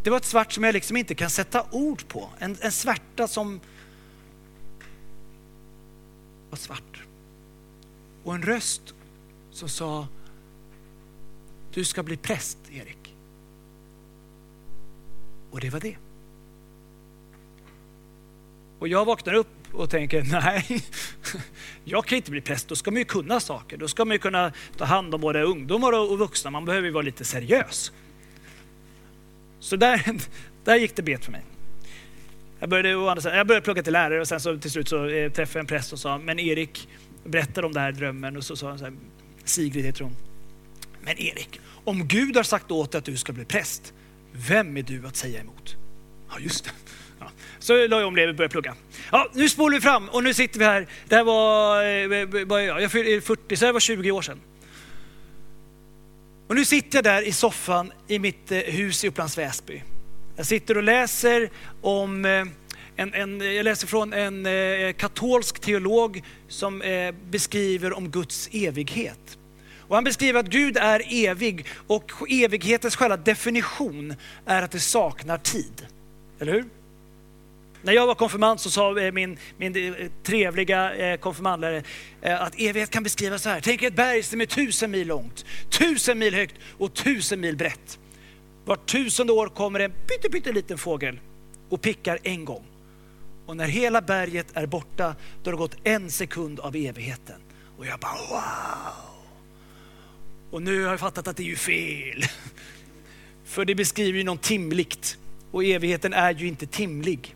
Det 0.02 0.10
var 0.10 0.16
ett 0.16 0.24
svart 0.24 0.52
som 0.52 0.64
jag 0.64 0.72
liksom 0.72 0.96
inte 0.96 1.14
kan 1.14 1.30
sätta 1.30 1.66
ord 1.70 2.08
på. 2.08 2.30
En, 2.38 2.56
en 2.60 2.72
svärta 2.72 3.28
som 3.28 3.60
var 6.50 6.56
svart. 6.56 7.02
Och 8.24 8.34
en 8.34 8.42
röst 8.42 8.94
som 9.50 9.68
sa, 9.68 10.08
du 11.72 11.84
ska 11.84 12.02
bli 12.02 12.16
präst 12.16 12.58
Erik. 12.70 13.14
Och 15.50 15.60
det 15.60 15.70
var 15.70 15.80
det. 15.80 15.96
Och 18.78 18.88
jag 18.88 19.04
vaknar 19.04 19.34
upp 19.34 19.74
och 19.74 19.90
tänker, 19.90 20.22
nej, 20.30 20.82
jag 21.84 22.06
kan 22.06 22.16
inte 22.16 22.30
bli 22.30 22.40
präst. 22.40 22.68
Då 22.68 22.76
ska 22.76 22.90
man 22.90 22.98
ju 22.98 23.04
kunna 23.04 23.40
saker. 23.40 23.76
Då 23.76 23.88
ska 23.88 24.04
man 24.04 24.14
ju 24.14 24.18
kunna 24.18 24.52
ta 24.76 24.84
hand 24.84 25.14
om 25.14 25.20
både 25.20 25.42
ungdomar 25.42 25.92
och 25.92 26.18
vuxna. 26.18 26.50
Man 26.50 26.64
behöver 26.64 26.86
ju 26.86 26.92
vara 26.92 27.02
lite 27.02 27.24
seriös. 27.24 27.92
Så 29.60 29.76
där, 29.76 30.16
där 30.64 30.76
gick 30.76 30.96
det 30.96 31.02
bet 31.02 31.24
för 31.24 31.32
mig. 31.32 31.42
Jag 32.66 32.70
började, 32.70 33.36
jag 33.36 33.46
började 33.46 33.64
plugga 33.64 33.82
till 33.82 33.92
lärare 33.92 34.20
och 34.20 34.28
sen 34.28 34.40
så 34.40 34.58
till 34.58 34.70
slut 34.70 34.88
så 34.88 35.08
eh, 35.08 35.32
träffade 35.32 35.58
jag 35.58 35.60
en 35.60 35.66
präst 35.66 35.92
och 35.92 35.98
sa, 35.98 36.18
men 36.18 36.38
Erik, 36.38 36.88
berättade 37.24 37.66
om 37.66 37.72
den 37.72 37.82
här 37.82 37.92
drömmen 37.92 38.36
och 38.36 38.44
så 38.44 38.56
sa 38.56 38.68
han 38.68 38.78
så 38.78 38.84
här, 38.84 38.94
Sigrid 39.44 39.84
heter 39.84 40.04
hon. 40.04 40.16
Men 41.00 41.18
Erik, 41.18 41.60
om 41.84 42.08
Gud 42.08 42.36
har 42.36 42.42
sagt 42.42 42.70
åt 42.70 42.92
dig 42.92 42.98
att 42.98 43.04
du 43.04 43.16
ska 43.16 43.32
bli 43.32 43.44
präst, 43.44 43.92
vem 44.32 44.76
är 44.76 44.82
du 44.82 45.06
att 45.06 45.16
säga 45.16 45.40
emot? 45.40 45.76
Ja, 46.30 46.38
just 46.40 46.64
det. 46.64 46.70
Ja. 47.20 47.30
Så 47.58 47.86
la 47.86 48.00
jag 48.00 48.08
om 48.08 48.14
det 48.14 48.28
och 48.28 48.34
började 48.34 48.52
plugga. 48.52 48.74
Ja, 49.12 49.30
nu 49.34 49.48
spolar 49.48 49.74
vi 49.74 49.80
fram 49.80 50.08
och 50.08 50.24
nu 50.24 50.34
sitter 50.34 50.58
vi 50.58 50.64
här. 50.64 50.86
Det 51.08 51.16
här 51.16 51.24
var, 51.24 51.84
eh, 51.84 52.46
var 52.46 52.58
jag 52.58 52.92
fyllde 52.92 53.20
40, 53.20 53.56
så 53.56 53.64
det 53.64 53.72
var 53.72 53.80
20 53.80 54.10
år 54.10 54.22
sedan. 54.22 54.40
Och 56.48 56.54
nu 56.54 56.64
sitter 56.64 56.98
jag 56.98 57.04
där 57.04 57.22
i 57.22 57.32
soffan 57.32 57.92
i 58.08 58.18
mitt 58.18 58.52
eh, 58.52 58.58
hus 58.58 59.04
i 59.04 59.08
Upplands 59.08 59.38
Väsby. 59.38 59.82
Jag 60.36 60.46
sitter 60.46 60.76
och 60.76 60.82
läser 60.82 61.50
om 61.80 62.24
eh, 62.24 62.44
en, 62.96 63.14
en, 63.14 63.40
jag 63.40 63.64
läser 63.64 63.86
från 63.86 64.12
en 64.12 64.46
eh, 64.46 64.92
katolsk 64.92 65.60
teolog 65.60 66.22
som 66.48 66.82
eh, 66.82 67.14
beskriver 67.30 67.92
om 67.92 68.10
Guds 68.10 68.48
evighet. 68.52 69.38
Och 69.78 69.94
han 69.94 70.04
beskriver 70.04 70.40
att 70.40 70.46
Gud 70.46 70.76
är 70.76 71.02
evig 71.26 71.66
och 71.86 72.12
evighetens 72.28 72.96
själva 72.96 73.16
definition 73.16 74.14
är 74.46 74.62
att 74.62 74.70
det 74.70 74.80
saknar 74.80 75.38
tid. 75.38 75.86
Eller 76.40 76.52
hur? 76.52 76.64
När 77.82 77.92
jag 77.92 78.06
var 78.06 78.14
konfirmand 78.14 78.60
så 78.60 78.70
sa 78.70 78.92
min, 79.12 79.38
min 79.56 79.94
trevliga 80.22 81.16
konfirmandlärare 81.16 81.82
att 82.22 82.54
evighet 82.60 82.90
kan 82.90 83.02
beskrivas 83.02 83.42
så 83.42 83.48
här. 83.48 83.60
Tänk 83.60 83.82
ett 83.82 83.94
berg 83.94 84.22
som 84.22 84.40
är 84.40 84.46
tusen 84.46 84.90
mil 84.90 85.06
långt, 85.06 85.44
tusen 85.70 86.18
mil 86.18 86.34
högt 86.34 86.54
och 86.78 86.94
tusen 86.94 87.40
mil 87.40 87.56
brett. 87.56 87.98
Vart 88.66 88.86
tusende 88.86 89.32
år 89.32 89.48
kommer 89.48 89.80
en 89.80 89.92
pytteliten 90.32 90.78
fågel 90.78 91.20
och 91.68 91.80
pickar 91.80 92.18
en 92.22 92.44
gång. 92.44 92.64
Och 93.46 93.56
när 93.56 93.66
hela 93.66 94.00
berget 94.00 94.46
är 94.54 94.66
borta, 94.66 95.14
då 95.42 95.48
har 95.50 95.52
det 95.52 95.58
gått 95.58 95.76
en 95.84 96.10
sekund 96.10 96.60
av 96.60 96.76
evigheten. 96.76 97.40
Och 97.78 97.86
jag 97.86 98.00
bara 98.00 98.16
wow! 98.30 98.92
Och 100.50 100.62
nu 100.62 100.82
har 100.84 100.90
jag 100.90 101.00
fattat 101.00 101.28
att 101.28 101.36
det 101.36 101.42
är 101.42 101.44
ju 101.44 101.56
fel. 101.56 102.24
För 103.44 103.64
det 103.64 103.74
beskriver 103.74 104.18
ju 104.18 104.24
något 104.24 104.42
timligt. 104.42 105.18
Och 105.50 105.64
evigheten 105.64 106.12
är 106.12 106.34
ju 106.34 106.46
inte 106.46 106.66
timlig. 106.66 107.34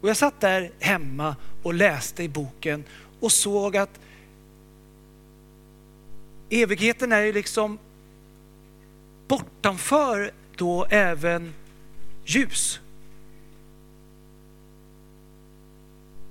Och 0.00 0.08
jag 0.08 0.16
satt 0.16 0.40
där 0.40 0.70
hemma 0.80 1.36
och 1.62 1.74
läste 1.74 2.22
i 2.22 2.28
boken 2.28 2.84
och 3.20 3.32
såg 3.32 3.76
att 3.76 4.00
evigheten 6.50 7.12
är 7.12 7.20
ju 7.20 7.32
liksom 7.32 7.78
bortanför 9.28 10.30
då 10.56 10.86
även 10.90 11.54
ljus. 12.24 12.80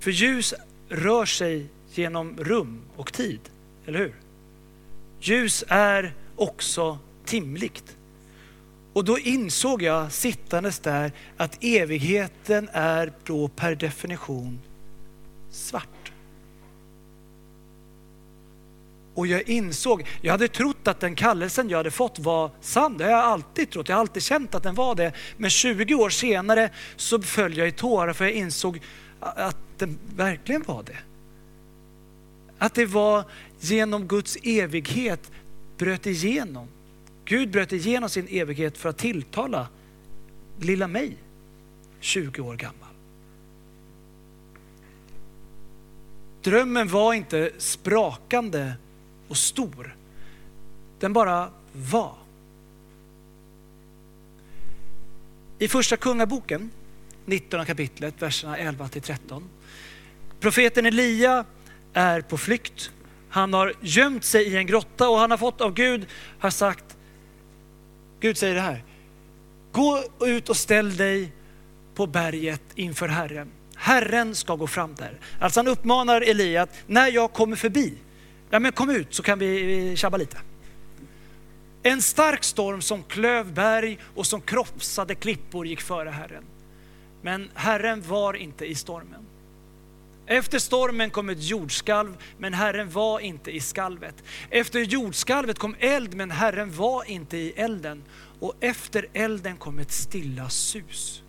För 0.00 0.10
ljus 0.10 0.54
rör 0.88 1.24
sig 1.24 1.66
genom 1.94 2.36
rum 2.38 2.80
och 2.96 3.12
tid, 3.12 3.40
eller 3.86 3.98
hur? 3.98 4.14
Ljus 5.20 5.64
är 5.68 6.14
också 6.36 6.98
timligt. 7.24 7.96
Och 8.92 9.04
då 9.04 9.18
insåg 9.18 9.82
jag 9.82 10.12
sittandes 10.12 10.78
där 10.78 11.12
att 11.36 11.58
evigheten 11.60 12.68
är 12.72 13.12
då 13.24 13.48
per 13.48 13.74
definition 13.74 14.60
svart. 15.50 15.88
Och 19.14 19.26
jag 19.26 19.48
insåg, 19.48 20.08
jag 20.20 20.32
hade 20.32 20.48
trott 20.48 20.88
att 20.88 21.00
den 21.00 21.14
kallelsen 21.14 21.68
jag 21.68 21.76
hade 21.76 21.90
fått 21.90 22.18
var 22.18 22.50
sann. 22.60 22.96
Det 22.98 23.04
har 23.04 23.10
jag 23.10 23.20
alltid 23.20 23.70
trott, 23.70 23.88
jag 23.88 23.96
har 23.96 24.00
alltid 24.00 24.22
känt 24.22 24.54
att 24.54 24.62
den 24.62 24.74
var 24.74 24.94
det. 24.94 25.12
Men 25.36 25.50
20 25.50 25.94
år 25.94 26.10
senare 26.10 26.70
så 26.96 27.22
föll 27.22 27.56
jag 27.56 27.68
i 27.68 27.72
tårar 27.72 28.12
för 28.12 28.24
jag 28.24 28.34
insåg 28.34 28.80
att 29.20 29.56
den 29.78 29.98
verkligen 30.16 30.62
var 30.62 30.82
det. 30.82 30.98
Att 32.58 32.74
det 32.74 32.86
var 32.86 33.24
genom 33.60 34.08
Guds 34.08 34.38
evighet 34.42 35.30
bröt 35.76 36.06
igenom 36.06 36.68
Gud 37.24 37.50
bröt 37.50 37.72
igenom 37.72 38.08
sin 38.08 38.26
evighet 38.30 38.78
för 38.78 38.88
att 38.88 38.98
tilltala 38.98 39.68
lilla 40.60 40.88
mig, 40.88 41.16
20 42.00 42.42
år 42.42 42.56
gammal. 42.56 42.88
Drömmen 46.42 46.88
var 46.88 47.14
inte 47.14 47.50
sprakande 47.58 48.72
och 49.28 49.36
stor. 49.36 49.96
Den 51.00 51.12
bara 51.12 51.50
var. 51.72 52.14
I 55.58 55.68
första 55.68 55.96
kungaboken, 55.96 56.70
19 57.24 57.66
kapitlet, 57.66 58.22
verserna 58.22 58.56
11 58.56 58.88
till 58.88 59.02
13. 59.02 59.48
Profeten 60.40 60.86
Elia 60.86 61.44
är 61.92 62.20
på 62.20 62.38
flykt. 62.38 62.90
Han 63.28 63.52
har 63.52 63.72
gömt 63.80 64.24
sig 64.24 64.48
i 64.48 64.56
en 64.56 64.66
grotta 64.66 65.08
och 65.08 65.18
han 65.18 65.30
har 65.30 65.38
fått 65.38 65.60
av 65.60 65.74
Gud, 65.74 66.06
har 66.38 66.50
sagt 66.50 66.94
Gud 68.24 68.38
säger 68.38 68.54
det 68.54 68.60
här. 68.60 68.84
Gå 69.72 70.02
ut 70.20 70.48
och 70.48 70.56
ställ 70.56 70.96
dig 70.96 71.32
på 71.94 72.06
berget 72.06 72.62
inför 72.74 73.08
Herren. 73.08 73.50
Herren 73.76 74.34
ska 74.34 74.54
gå 74.54 74.66
fram 74.66 74.94
där. 74.94 75.18
Alltså 75.40 75.60
han 75.60 75.68
uppmanar 75.68 76.20
Elia 76.20 76.62
att 76.62 76.74
när 76.86 77.08
jag 77.08 77.32
kommer 77.32 77.56
förbi, 77.56 77.94
ja 78.50 78.58
men 78.58 78.72
kom 78.72 78.90
ut 78.90 79.14
så 79.14 79.22
kan 79.22 79.38
vi 79.38 79.96
tjabba 79.96 80.16
lite. 80.16 80.38
En 81.82 82.02
stark 82.02 82.44
storm 82.44 82.82
som 82.82 83.02
klöv 83.02 83.52
berg 83.52 83.98
och 84.14 84.26
som 84.26 84.40
krossade 84.40 85.14
klippor 85.14 85.66
gick 85.66 85.80
före 85.80 86.10
Herren. 86.10 86.44
Men 87.22 87.50
Herren 87.54 88.02
var 88.02 88.34
inte 88.34 88.64
i 88.64 88.74
stormen. 88.74 89.26
Efter 90.26 90.58
stormen 90.58 91.10
kom 91.10 91.28
ett 91.28 91.42
jordskalv, 91.42 92.16
men 92.38 92.54
Herren 92.54 92.90
var 92.90 93.20
inte 93.20 93.50
i 93.50 93.60
skalvet. 93.60 94.14
Efter 94.50 94.80
jordskalvet 94.80 95.58
kom 95.58 95.76
eld, 95.78 96.14
men 96.14 96.30
Herren 96.30 96.72
var 96.72 97.04
inte 97.04 97.36
i 97.36 97.52
elden. 97.56 98.02
Och 98.40 98.54
efter 98.60 99.06
elden 99.12 99.56
kom 99.56 99.78
ett 99.78 99.92
stilla 99.92 100.48
sus. 100.48 101.23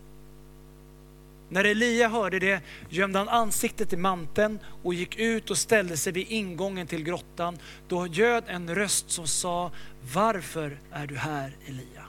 När 1.50 1.64
Elia 1.64 2.08
hörde 2.08 2.40
det 2.40 2.62
gömde 2.90 3.20
han 3.20 3.30
ansiktet 3.30 3.94
i 3.94 3.98
manteln 3.98 4.60
och 4.84 4.94
gick 4.94 5.20
ut 5.20 5.50
och 5.50 5.58
ställde 5.58 5.98
sig 5.98 6.14
vid 6.14 6.28
ingången 6.30 6.88
till 6.88 7.04
grottan. 7.04 7.58
Då 7.88 8.08
göd 8.08 8.44
en 8.48 8.76
röst 8.76 9.12
som 9.12 9.28
sa, 9.28 9.72
varför 10.14 10.78
är 10.92 11.08
du 11.08 11.16
här 11.16 11.56
Elia? 11.68 12.06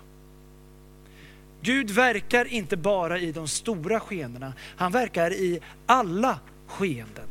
Gud 1.61 1.91
verkar 1.91 2.45
inte 2.45 2.77
bara 2.77 3.19
i 3.19 3.33
de 3.33 3.49
stora 3.49 4.01
skeendena, 4.01 4.53
han 4.77 4.93
verkar 4.93 5.33
i 5.33 5.61
alla 5.87 6.39
skeenden. 6.67 7.29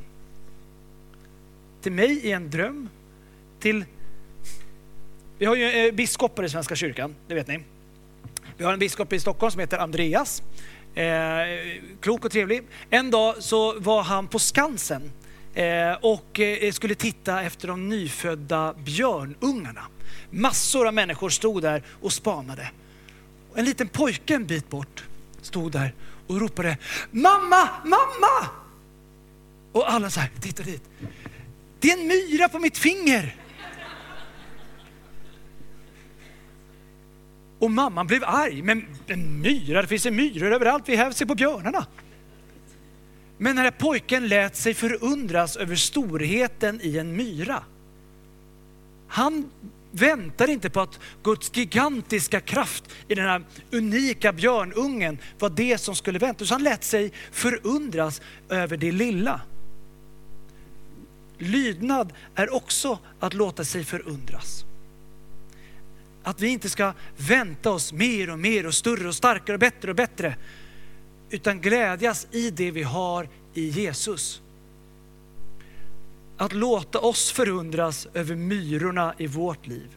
Till 1.81 1.91
mig 1.91 2.11
i 2.11 2.31
en 2.31 2.49
dröm, 2.49 2.89
till 3.59 3.85
Vi 5.37 5.45
har 5.45 5.55
ju 5.55 5.65
eh, 5.65 5.93
biskopar 5.93 6.43
i 6.43 6.49
Svenska 6.49 6.75
kyrkan, 6.75 7.15
det 7.27 7.35
vet 7.35 7.47
ni. 7.47 7.59
Vi 8.57 8.63
har 8.63 8.73
en 8.73 8.79
biskop 8.79 9.13
i 9.13 9.19
Stockholm 9.19 9.51
som 9.51 9.59
heter 9.59 9.77
Andreas. 9.77 10.43
Eh, 10.95 11.81
klok 12.01 12.25
och 12.25 12.31
trevlig. 12.31 12.63
En 12.89 13.11
dag 13.11 13.35
så 13.39 13.79
var 13.79 14.03
han 14.03 14.27
på 14.27 14.39
Skansen 14.39 15.11
eh, 15.53 15.91
och 16.01 16.39
eh, 16.39 16.71
skulle 16.71 16.95
titta 16.95 17.41
efter 17.41 17.67
de 17.67 17.89
nyfödda 17.89 18.73
björnungarna. 18.73 19.81
Massor 20.29 20.87
av 20.87 20.93
människor 20.93 21.29
stod 21.29 21.61
där 21.61 21.83
och 22.01 22.13
spanade. 22.13 22.71
En 23.55 23.65
liten 23.65 23.87
pojke 23.87 24.35
en 24.35 24.45
bit 24.45 24.69
bort 24.69 25.03
stod 25.41 25.71
där 25.71 25.93
och 26.27 26.39
ropade 26.41 26.77
Mamma, 27.11 27.69
mamma! 27.83 28.49
Och 29.71 29.91
alla 29.91 30.09
så 30.09 30.19
här, 30.19 30.29
titta 30.41 30.63
dit. 30.63 30.83
Det 31.79 31.91
är 31.91 31.97
en 31.97 32.07
myra 32.07 32.49
på 32.49 32.59
mitt 32.59 32.77
finger. 32.77 33.35
Och 37.65 37.71
mamman 37.71 38.07
blev 38.07 38.23
arg. 38.23 38.61
Men 38.61 38.85
en 39.07 39.41
myra, 39.41 39.81
det 39.81 39.87
finns 39.87 40.05
en 40.05 40.15
myror 40.15 40.53
överallt. 40.53 40.89
Vi 40.89 40.95
hävs 40.95 41.17
ser 41.17 41.25
på 41.25 41.35
björnarna. 41.35 41.85
Men 43.37 43.55
när 43.55 43.71
pojken 43.71 44.27
lät 44.27 44.55
sig 44.55 44.73
förundras 44.73 45.57
över 45.57 45.75
storheten 45.75 46.79
i 46.83 46.97
en 46.97 47.15
myra. 47.15 47.63
Han 49.07 49.49
väntar 49.91 50.49
inte 50.49 50.69
på 50.69 50.81
att 50.81 50.99
Guds 51.23 51.51
gigantiska 51.57 52.39
kraft 52.39 52.83
i 53.07 53.15
den 53.15 53.25
här 53.25 53.43
unika 53.71 54.33
björnungen 54.33 55.17
var 55.39 55.49
det 55.49 55.77
som 55.77 55.95
skulle 55.95 56.19
vänta. 56.19 56.45
Så 56.45 56.53
han 56.53 56.63
lät 56.63 56.83
sig 56.83 57.11
förundras 57.31 58.21
över 58.49 58.77
det 58.77 58.91
lilla. 58.91 59.41
Lydnad 61.37 62.13
är 62.35 62.53
också 62.53 62.99
att 63.19 63.33
låta 63.33 63.63
sig 63.63 63.83
förundras. 63.83 64.65
Att 66.25 66.41
vi 66.41 66.47
inte 66.47 66.69
ska 66.69 66.93
vänta 67.17 67.71
oss 67.71 67.93
mer 67.93 68.29
och 68.29 68.39
mer 68.39 68.65
och 68.65 68.73
större 68.73 69.07
och 69.07 69.15
starkare 69.15 69.53
och 69.53 69.59
bättre 69.59 69.89
och 69.89 69.95
bättre. 69.95 70.35
Utan 71.29 71.61
glädjas 71.61 72.27
i 72.31 72.49
det 72.49 72.71
vi 72.71 72.83
har 72.83 73.29
i 73.53 73.67
Jesus. 73.69 74.41
Att 76.37 76.53
låta 76.53 76.99
oss 76.99 77.31
förundras 77.31 78.07
över 78.13 78.35
myrorna 78.35 79.13
i 79.17 79.27
vårt 79.27 79.67
liv. 79.67 79.87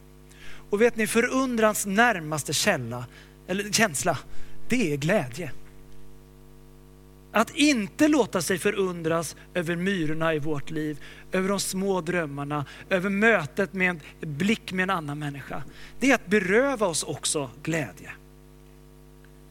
Och 0.69 0.81
vet 0.81 0.95
ni, 0.95 1.07
förundrans 1.07 1.85
närmaste 1.85 2.53
källa, 2.53 3.05
eller 3.47 3.71
känsla, 3.71 4.17
det 4.67 4.93
är 4.93 4.97
glädje. 4.97 5.51
Att 7.39 7.55
inte 7.55 8.07
låta 8.07 8.41
sig 8.41 8.57
förundras 8.57 9.35
över 9.53 9.75
myrorna 9.75 10.33
i 10.33 10.39
vårt 10.39 10.69
liv, 10.69 11.03
över 11.31 11.49
de 11.49 11.59
små 11.59 12.01
drömmarna, 12.01 12.65
över 12.89 13.09
mötet 13.09 13.73
med 13.73 13.89
en 13.89 13.99
blick 14.37 14.71
med 14.71 14.83
en 14.83 14.89
annan 14.89 15.19
människa. 15.19 15.63
Det 15.99 16.11
är 16.11 16.15
att 16.15 16.27
beröva 16.27 16.87
oss 16.87 17.03
också 17.03 17.49
glädje. 17.63 18.11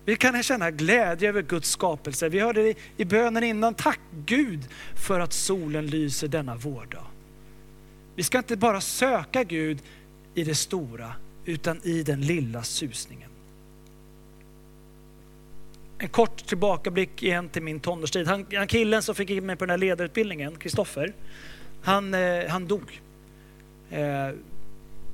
Vi 0.05 0.17
kan 0.17 0.43
känna 0.43 0.71
glädje 0.71 1.29
över 1.29 1.43
Guds 1.43 1.71
skapelse. 1.71 2.29
Vi 2.29 2.41
hörde 2.41 2.75
i 2.97 3.05
bönen 3.05 3.45
innan, 3.45 3.75
tack 3.75 4.01
Gud 4.27 4.69
för 5.07 5.21
att 5.21 5.33
solen 5.33 5.87
lyser 5.87 6.29
denna 6.29 6.57
vårdag. 6.57 7.07
Vi 8.15 8.23
ska 8.23 8.39
inte 8.39 8.57
bara 8.57 8.81
söka 8.81 9.45
Gud 9.45 9.79
i 10.35 10.45
det 10.45 10.55
stora, 10.55 11.13
utan 11.45 11.81
i 11.83 12.03
den 12.03 12.21
lilla 12.21 12.63
susningen. 12.63 13.31
En 15.99 16.09
kort 16.09 16.47
tillbakablick 16.47 17.23
igen 17.23 17.49
till 17.49 17.63
min 17.63 17.81
tonårstid. 17.81 18.27
Han, 18.27 18.47
han 18.55 18.67
killen 18.67 19.03
som 19.03 19.15
fick 19.15 19.31
in 19.31 19.47
mig 19.47 19.57
på 19.57 19.65
den 19.65 19.71
här 19.71 19.79
ledarutbildningen, 19.79 20.57
Kristoffer, 20.57 21.13
han, 21.83 22.15
eh, 22.15 22.49
han 22.49 22.67
dog. 22.67 23.01
Eh, 23.91 24.31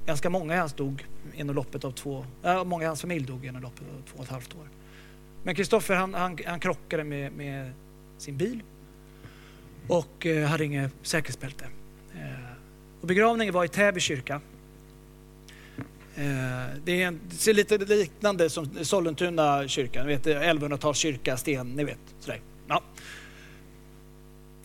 ganska 0.07 0.31
många 0.31 0.55
i 0.55 0.59
hans 0.59 0.73
dog 0.73 1.07
inom 1.35 1.57
loppet 1.57 1.85
av 1.85 1.91
två, 1.91 2.27
äh, 2.43 2.65
många 2.65 2.85
i 2.85 2.87
hans 2.87 3.01
familj 3.01 3.27
dog 3.27 3.45
inom 3.45 3.63
loppet 3.63 3.83
av 3.83 4.03
två 4.11 4.19
och 4.19 4.25
ett 4.25 4.31
halvt 4.31 4.55
år. 4.55 4.69
Men 5.43 5.55
Kristoffer 5.55 5.95
han, 5.95 6.15
han, 6.15 6.39
han, 6.47 6.61
krockade 6.61 7.05
med, 7.05 7.33
med, 7.33 7.73
sin 8.19 8.37
bil 8.37 8.63
och 9.89 10.27
eh, 10.27 10.47
hade 10.47 10.65
inget 10.65 10.93
säkerhetsbälte. 11.03 11.65
Eh, 12.15 12.53
och 13.01 13.07
begravningen 13.07 13.55
var 13.55 13.65
i 13.65 13.69
Täby 13.69 14.01
kyrka. 14.01 14.41
Eh, 16.17 16.77
det, 16.85 17.03
är 17.03 17.07
en, 17.07 17.21
det 17.29 17.37
ser 17.37 17.55
lite 17.55 17.79
liknande 17.79 18.51
som 18.51 18.85
Sollentuna 18.85 19.69
kyrka, 19.69 20.05
1100-talskyrka, 20.05 21.37
sten, 21.37 21.73
ni 21.73 21.85
vet. 21.85 21.99
Sådär. 22.21 22.41
Ja. 22.69 22.83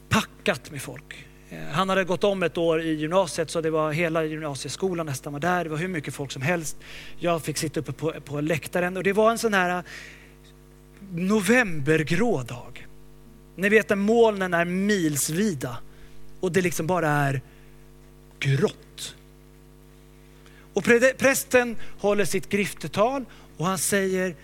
Packat 0.09 0.71
med 0.71 0.81
folk. 0.81 1.25
Eh, 1.49 1.59
han 1.71 1.89
hade 1.89 2.03
gått 2.03 2.23
om 2.23 2.43
ett 2.43 2.57
år 2.57 2.81
i 2.81 2.93
gymnasiet 2.93 3.49
så 3.49 3.61
det 3.61 3.69
var 3.69 3.91
hela 3.91 4.23
gymnasieskolan 4.23 5.05
nästan 5.05 5.33
var 5.33 5.39
där. 5.39 5.63
Det 5.63 5.69
var 5.69 5.77
hur 5.77 5.87
mycket 5.87 6.13
folk 6.13 6.31
som 6.31 6.41
helst. 6.41 6.77
Jag 7.17 7.43
fick 7.43 7.57
sitta 7.57 7.79
uppe 7.79 7.91
på, 7.91 8.13
på 8.25 8.41
läktaren 8.41 8.97
och 8.97 9.03
det 9.03 9.13
var 9.13 9.31
en 9.31 9.37
sån 9.37 9.53
här 9.53 9.77
eh, 9.77 9.83
novembergrå 11.11 12.43
dag. 12.43 12.87
Ni 13.55 13.69
vet 13.69 13.89
när 13.89 13.95
molnen 13.95 14.53
är 14.53 14.65
milsvida 14.65 15.77
och 16.39 16.51
det 16.51 16.61
liksom 16.61 16.87
bara 16.87 17.09
är 17.09 17.41
grått. 18.39 19.15
Och 20.73 20.83
prästen 21.17 21.77
håller 21.99 22.25
sitt 22.25 22.49
griftetal 22.49 23.25
och 23.57 23.65
han 23.65 23.77
säger 23.77 24.35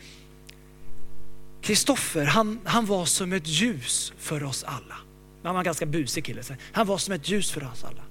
Kristoffer, 1.62 2.26
han, 2.26 2.60
han 2.64 2.86
var 2.86 3.06
som 3.06 3.34
ett 3.34 3.48
ljus 3.48 4.14
för 4.18 4.44
oss 4.44 4.64
alla. 4.64 4.96
Han 5.44 5.54
var 5.54 5.60
en 5.60 5.66
ganska 5.66 5.86
busig 5.86 6.26
kille. 6.26 6.44
Han 6.72 6.88
var 6.88 6.98
som 6.98 7.14
ett 7.14 7.30
ljus 7.30 7.52
för 7.52 7.64
oss 7.64 7.84
alla. 7.84 8.02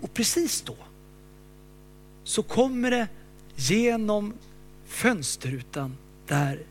Och 0.00 0.14
precis 0.14 0.62
då 0.62 0.76
så 2.24 2.42
kommer 2.42 2.90
det 2.90 3.08
genom 3.56 4.34
fönsterrutan 4.86 5.96
där 6.26 6.62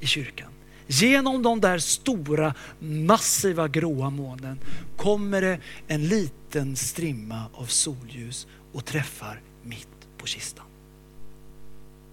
i 0.00 0.06
kyrkan. 0.06 0.50
Genom 0.86 1.42
de 1.42 1.60
där 1.60 1.78
stora 1.78 2.54
massiva 2.78 3.68
gråa 3.68 4.10
månen 4.10 4.58
kommer 4.96 5.42
det 5.42 5.60
en 5.86 6.08
liten 6.08 6.76
strimma 6.76 7.44
av 7.54 7.66
solljus 7.66 8.46
och 8.72 8.84
träffar 8.84 9.40
mitt 9.68 10.08
på 10.18 10.26
kistan. 10.26 10.66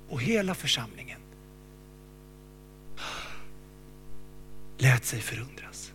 Och 0.09 0.21
hela 0.21 0.55
församlingen 0.55 1.19
lät 4.77 5.05
sig 5.05 5.19
förundras. 5.19 5.91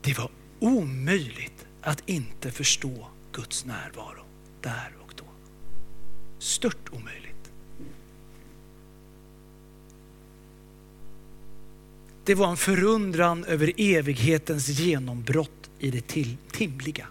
Det 0.00 0.18
var 0.18 0.30
omöjligt 0.60 1.66
att 1.82 2.08
inte 2.08 2.50
förstå 2.50 3.08
Guds 3.32 3.64
närvaro 3.64 4.24
där 4.62 4.92
och 5.00 5.12
då. 5.16 5.24
Stört 6.38 6.92
omöjligt. 6.92 7.52
Det 12.24 12.34
var 12.34 12.50
en 12.50 12.56
förundran 12.56 13.44
över 13.44 13.72
evighetens 13.76 14.68
genombrott 14.68 15.70
i 15.78 15.90
det 15.90 16.06
timliga. 16.52 17.06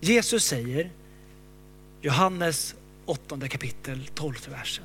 Jesus 0.00 0.44
säger, 0.44 0.90
Johannes 2.04 2.74
8 3.04 3.48
kapitel 3.48 4.08
12 4.14 4.34
versen. 4.50 4.84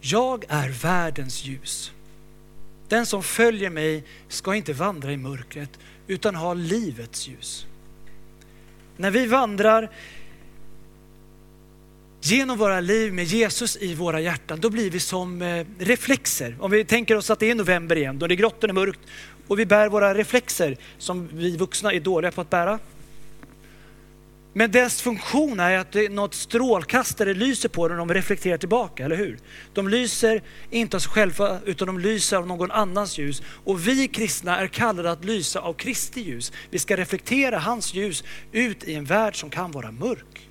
Jag 0.00 0.44
är 0.48 0.68
världens 0.68 1.44
ljus. 1.44 1.92
Den 2.88 3.06
som 3.06 3.22
följer 3.22 3.70
mig 3.70 4.04
ska 4.28 4.54
inte 4.54 4.72
vandra 4.72 5.12
i 5.12 5.16
mörkret 5.16 5.78
utan 6.06 6.34
ha 6.34 6.54
livets 6.54 7.28
ljus. 7.28 7.66
När 8.96 9.10
vi 9.10 9.26
vandrar 9.26 9.90
genom 12.20 12.58
våra 12.58 12.80
liv 12.80 13.12
med 13.12 13.24
Jesus 13.24 13.76
i 13.76 13.94
våra 13.94 14.20
hjärtan, 14.20 14.60
då 14.60 14.70
blir 14.70 14.90
vi 14.90 15.00
som 15.00 15.42
eh, 15.42 15.66
reflexer. 15.78 16.56
Om 16.60 16.70
vi 16.70 16.84
tänker 16.84 17.16
oss 17.16 17.30
att 17.30 17.38
det 17.38 17.50
är 17.50 17.54
november 17.54 17.96
igen, 17.96 18.18
då 18.18 18.26
det 18.26 18.34
är 18.34 18.36
grått 18.36 18.64
och 18.64 18.74
mörkt 18.74 19.00
och 19.48 19.58
vi 19.58 19.66
bär 19.66 19.88
våra 19.88 20.14
reflexer 20.14 20.76
som 20.98 21.28
vi 21.32 21.56
vuxna 21.56 21.92
är 21.92 22.00
dåliga 22.00 22.30
på 22.30 22.40
att 22.40 22.50
bära. 22.50 22.78
Men 24.54 24.70
dess 24.70 25.02
funktion 25.02 25.60
är 25.60 25.78
att 25.78 25.96
något 26.10 26.34
strålkastare 26.34 27.34
lyser 27.34 27.68
på 27.68 27.88
den 27.88 28.00
och 28.00 28.06
de 28.06 28.14
reflekterar 28.14 28.58
tillbaka, 28.58 29.04
eller 29.04 29.16
hur? 29.16 29.38
De 29.74 29.88
lyser 29.88 30.42
inte 30.70 30.96
av 30.96 31.00
sig 31.00 31.10
själva 31.10 31.60
utan 31.64 31.86
de 31.86 31.98
lyser 31.98 32.36
av 32.36 32.46
någon 32.46 32.70
annans 32.70 33.18
ljus. 33.18 33.42
Och 33.64 33.88
vi 33.88 34.08
kristna 34.08 34.58
är 34.58 34.66
kallade 34.66 35.10
att 35.10 35.24
lysa 35.24 35.60
av 35.60 35.72
Kristi 35.72 36.20
ljus. 36.20 36.52
Vi 36.70 36.78
ska 36.78 36.96
reflektera 36.96 37.58
hans 37.58 37.94
ljus 37.94 38.24
ut 38.52 38.84
i 38.84 38.94
en 38.94 39.04
värld 39.04 39.40
som 39.40 39.50
kan 39.50 39.70
vara 39.70 39.90
mörk. 39.92 40.48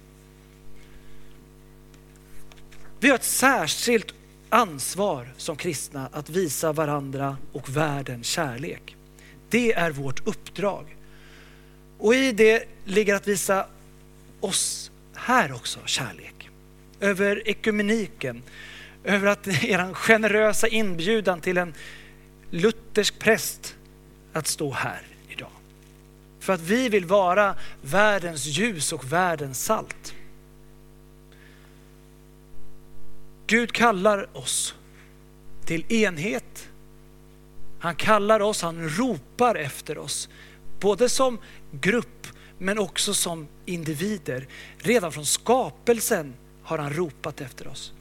Vi 2.99 3.09
har 3.09 3.15
ett 3.15 3.23
särskilt 3.23 4.13
ansvar 4.49 5.33
som 5.37 5.55
kristna 5.55 6.09
att 6.13 6.29
visa 6.29 6.73
varandra 6.73 7.37
och 7.51 7.69
världen 7.69 8.23
kärlek. 8.23 8.95
Det 9.49 9.73
är 9.73 9.91
vårt 9.91 10.27
uppdrag. 10.27 10.95
Och 11.97 12.15
i 12.15 12.31
det 12.31 12.63
ligger 12.85 13.15
att 13.15 13.27
visa 13.27 13.65
oss 14.41 14.91
här 15.15 15.53
också 15.53 15.79
kärlek. 15.85 16.49
Över 16.99 17.47
ekumeniken, 17.47 18.43
över 19.03 19.27
att 19.27 19.47
er 19.47 19.93
generösa 19.93 20.67
inbjudan 20.67 21.41
till 21.41 21.57
en 21.57 21.73
luthersk 22.49 23.19
präst 23.19 23.75
att 24.33 24.47
stå 24.47 24.71
här 24.71 25.01
idag. 25.29 25.51
För 26.39 26.53
att 26.53 26.61
vi 26.61 26.89
vill 26.89 27.05
vara 27.05 27.55
världens 27.81 28.45
ljus 28.45 28.93
och 28.93 29.11
världens 29.13 29.65
salt. 29.65 30.13
Gud 33.47 33.71
kallar 33.71 34.37
oss 34.37 34.75
till 35.65 35.93
enhet. 35.93 36.69
Han 37.79 37.95
kallar 37.95 38.39
oss, 38.39 38.61
han 38.61 38.89
ropar 38.89 39.55
efter 39.55 39.97
oss. 39.97 40.29
Både 40.79 41.09
som 41.09 41.37
grupp 41.71 42.27
men 42.61 42.79
också 42.79 43.13
som 43.13 43.47
individer. 43.65 44.47
Redan 44.77 45.11
från 45.11 45.25
skapelsen 45.25 46.33
har 46.63 46.77
han 46.77 46.93
ropat 46.93 47.41
efter 47.41 47.67
oss. 47.67 47.93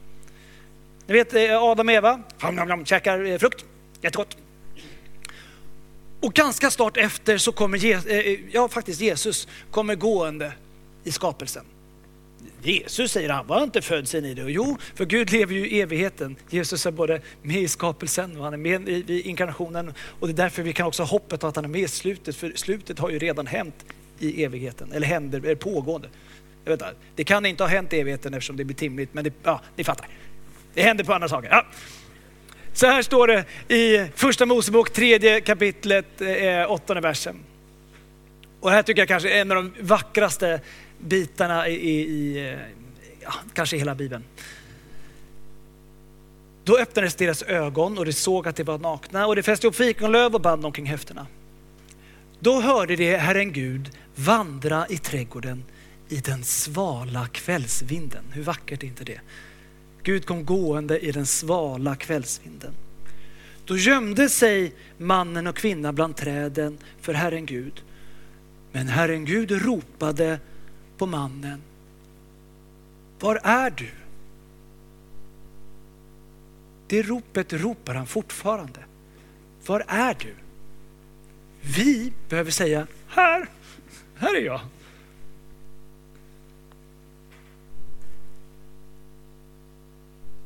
Ni 1.06 1.14
vet 1.14 1.34
eh, 1.34 1.62
Adam 1.62 1.88
och 1.88 1.94
Eva, 1.94 2.22
käkar 2.84 3.24
eh, 3.24 3.38
frukt, 3.38 3.64
jättegott. 4.02 4.36
Och 6.20 6.32
ganska 6.34 6.70
snart 6.70 6.96
efter 6.96 7.38
så 7.38 7.52
kommer 7.52 7.78
Jesus, 7.78 8.06
eh, 8.06 8.38
ja, 8.52 8.68
faktiskt 8.68 9.00
Jesus 9.00 9.48
kommer 9.70 9.94
gående 9.94 10.52
i 11.04 11.12
skapelsen. 11.12 11.64
Jesus 12.62 13.12
säger 13.12 13.28
han 13.28 13.46
var 13.46 13.62
inte 13.62 13.82
född 13.82 14.08
sen 14.08 14.24
i 14.24 14.34
det. 14.34 14.44
Och 14.44 14.50
jo, 14.50 14.76
för 14.94 15.04
Gud 15.04 15.32
lever 15.32 15.54
ju 15.54 15.68
i 15.68 15.80
evigheten. 15.80 16.36
Jesus 16.50 16.86
är 16.86 16.90
både 16.90 17.20
med 17.42 17.62
i 17.62 17.68
skapelsen 17.68 18.36
och 18.36 18.44
han 18.44 18.52
är 18.52 18.58
med 18.58 18.88
i 18.88 19.20
inkarnationen. 19.20 19.94
Och 20.20 20.26
det 20.26 20.32
är 20.32 20.36
därför 20.36 20.62
vi 20.62 20.72
kan 20.72 20.86
också 20.86 21.02
ha 21.02 21.08
hoppet 21.08 21.44
att 21.44 21.56
han 21.56 21.64
är 21.64 21.68
med 21.68 21.80
i 21.80 21.88
slutet. 21.88 22.36
För 22.36 22.52
slutet 22.54 22.98
har 22.98 23.10
ju 23.10 23.18
redan 23.18 23.46
hänt 23.46 23.84
i 24.20 24.44
evigheten, 24.44 24.92
eller 24.92 25.06
händer, 25.06 25.46
är 25.46 25.54
pågående. 25.54 26.08
Jag 26.64 26.70
vet 26.70 26.80
inte, 26.80 26.94
det 27.14 27.24
kan 27.24 27.46
inte 27.46 27.62
ha 27.62 27.68
hänt 27.68 27.92
i 27.92 28.00
evigheten 28.00 28.34
eftersom 28.34 28.56
det 28.56 28.64
blir 28.64 28.76
timligt, 28.76 29.14
men 29.14 29.24
det, 29.24 29.32
ja, 29.42 29.60
ni 29.76 29.84
fattar. 29.84 30.08
Det 30.74 30.82
händer 30.82 31.04
på 31.04 31.14
andra 31.14 31.28
saker. 31.28 31.48
Ja. 31.50 31.66
Så 32.72 32.86
här 32.86 33.02
står 33.02 33.26
det 33.26 33.44
i 33.74 34.06
första 34.14 34.46
Mosebok, 34.46 34.90
tredje 34.90 35.40
kapitlet, 35.40 36.20
eh, 36.20 36.70
åttonde 36.70 37.00
versen. 37.00 37.36
Och 38.60 38.70
här 38.70 38.82
tycker 38.82 39.00
jag 39.00 39.08
kanske 39.08 39.30
är 39.30 39.40
en 39.40 39.50
av 39.50 39.56
de 39.56 39.72
vackraste 39.80 40.60
bitarna 40.98 41.68
i, 41.68 41.74
i, 41.74 42.00
i 42.00 42.48
eh, 42.48 42.58
ja, 43.20 43.32
kanske 43.54 43.76
hela 43.76 43.94
Bibeln. 43.94 44.24
Då 46.64 46.78
öppnades 46.78 47.14
deras 47.14 47.42
ögon 47.42 47.98
och 47.98 48.04
de 48.04 48.12
såg 48.12 48.48
att 48.48 48.56
de 48.56 48.62
var 48.62 48.78
nakna 48.78 49.26
och 49.26 49.36
de 49.36 49.42
fäste 49.42 49.66
upp 49.66 49.76
fikonlöv 49.76 50.34
och 50.34 50.40
band 50.40 50.66
omkring 50.66 50.86
höfterna. 50.86 51.26
Då 52.40 52.60
hörde 52.60 52.96
de 52.96 53.16
Herren 53.16 53.52
Gud 53.52 53.90
vandra 54.14 54.86
i 54.88 54.98
trädgården 54.98 55.64
i 56.08 56.16
den 56.16 56.44
svala 56.44 57.26
kvällsvinden. 57.26 58.24
Hur 58.32 58.42
vackert 58.42 58.82
är 58.82 58.86
inte 58.86 59.04
det? 59.04 59.20
Gud 60.02 60.26
kom 60.26 60.44
gående 60.44 60.98
i 60.98 61.12
den 61.12 61.26
svala 61.26 61.96
kvällsvinden. 61.96 62.72
Då 63.64 63.76
gömde 63.76 64.28
sig 64.28 64.74
mannen 64.98 65.46
och 65.46 65.56
kvinnan 65.56 65.94
bland 65.94 66.16
träden 66.16 66.78
för 67.00 67.14
Herren 67.14 67.46
Gud. 67.46 67.82
Men 68.72 68.88
Herren 68.88 69.24
Gud 69.24 69.50
ropade 69.50 70.40
på 70.98 71.06
mannen. 71.06 71.62
Var 73.20 73.40
är 73.42 73.70
du? 73.70 73.90
Det 76.86 77.02
ropet 77.02 77.52
ropar 77.52 77.94
han 77.94 78.06
fortfarande. 78.06 78.80
Var 79.66 79.84
är 79.88 80.16
du? 80.20 80.34
Vi 81.60 82.12
behöver 82.28 82.50
säga, 82.50 82.86
här, 83.08 83.48
här 84.16 84.36
är 84.36 84.40
jag. 84.40 84.60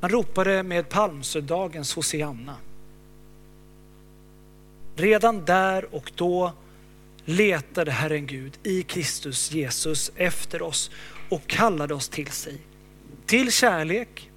Han 0.00 0.10
ropade 0.10 0.62
med 0.62 0.88
palmsöndagens 0.88 1.94
Hosianna. 1.94 2.56
Redan 4.96 5.44
där 5.44 5.94
och 5.94 6.12
då 6.14 6.52
letade 7.24 7.90
Herren 7.90 8.26
Gud 8.26 8.58
i 8.62 8.82
Kristus 8.82 9.52
Jesus 9.52 10.12
efter 10.16 10.62
oss 10.62 10.90
och 11.28 11.46
kallade 11.46 11.94
oss 11.94 12.08
till 12.08 12.30
sig. 12.30 12.58
Till 13.26 13.52
kärlek, 13.52 14.30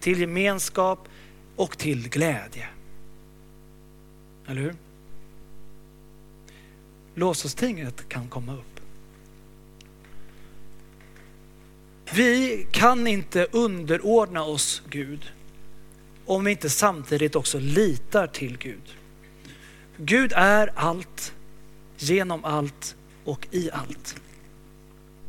till 0.00 0.20
gemenskap 0.20 1.08
och 1.56 1.78
till 1.78 2.08
glädje. 2.08 2.68
Eller 4.46 4.60
hur? 4.60 4.74
Låtsastinget 7.14 8.08
kan 8.08 8.28
komma 8.28 8.54
upp. 8.54 8.80
Vi 12.14 12.66
kan 12.72 13.06
inte 13.06 13.46
underordna 13.52 14.44
oss 14.44 14.82
Gud 14.90 15.32
om 16.26 16.44
vi 16.44 16.50
inte 16.50 16.70
samtidigt 16.70 17.36
också 17.36 17.58
litar 17.58 18.26
till 18.26 18.58
Gud. 18.58 18.96
Gud 19.96 20.32
är 20.36 20.72
allt, 20.74 21.34
genom 21.96 22.44
allt 22.44 22.96
och 23.24 23.46
i 23.50 23.70
allt. 23.70 24.16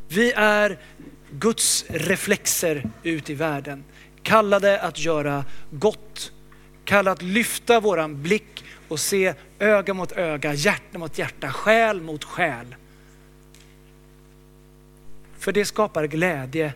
Vi 0.08 0.32
är 0.32 0.78
Guds 1.30 1.84
reflexer 1.88 2.90
ut 3.02 3.30
i 3.30 3.34
världen, 3.34 3.84
kallade 4.22 4.80
att 4.80 4.98
göra 4.98 5.44
gott, 5.70 6.32
kallade 6.84 7.12
att 7.12 7.22
lyfta 7.22 7.80
våran 7.80 8.22
blick 8.22 8.64
och 8.88 9.00
se 9.00 9.34
öga 9.58 9.94
mot 9.94 10.12
öga, 10.12 10.54
hjärta 10.54 10.98
mot 10.98 11.18
hjärta, 11.18 11.52
själ 11.52 12.00
mot 12.00 12.24
själ. 12.24 12.74
För 15.38 15.52
det 15.52 15.64
skapar 15.64 16.04
glädje 16.04 16.74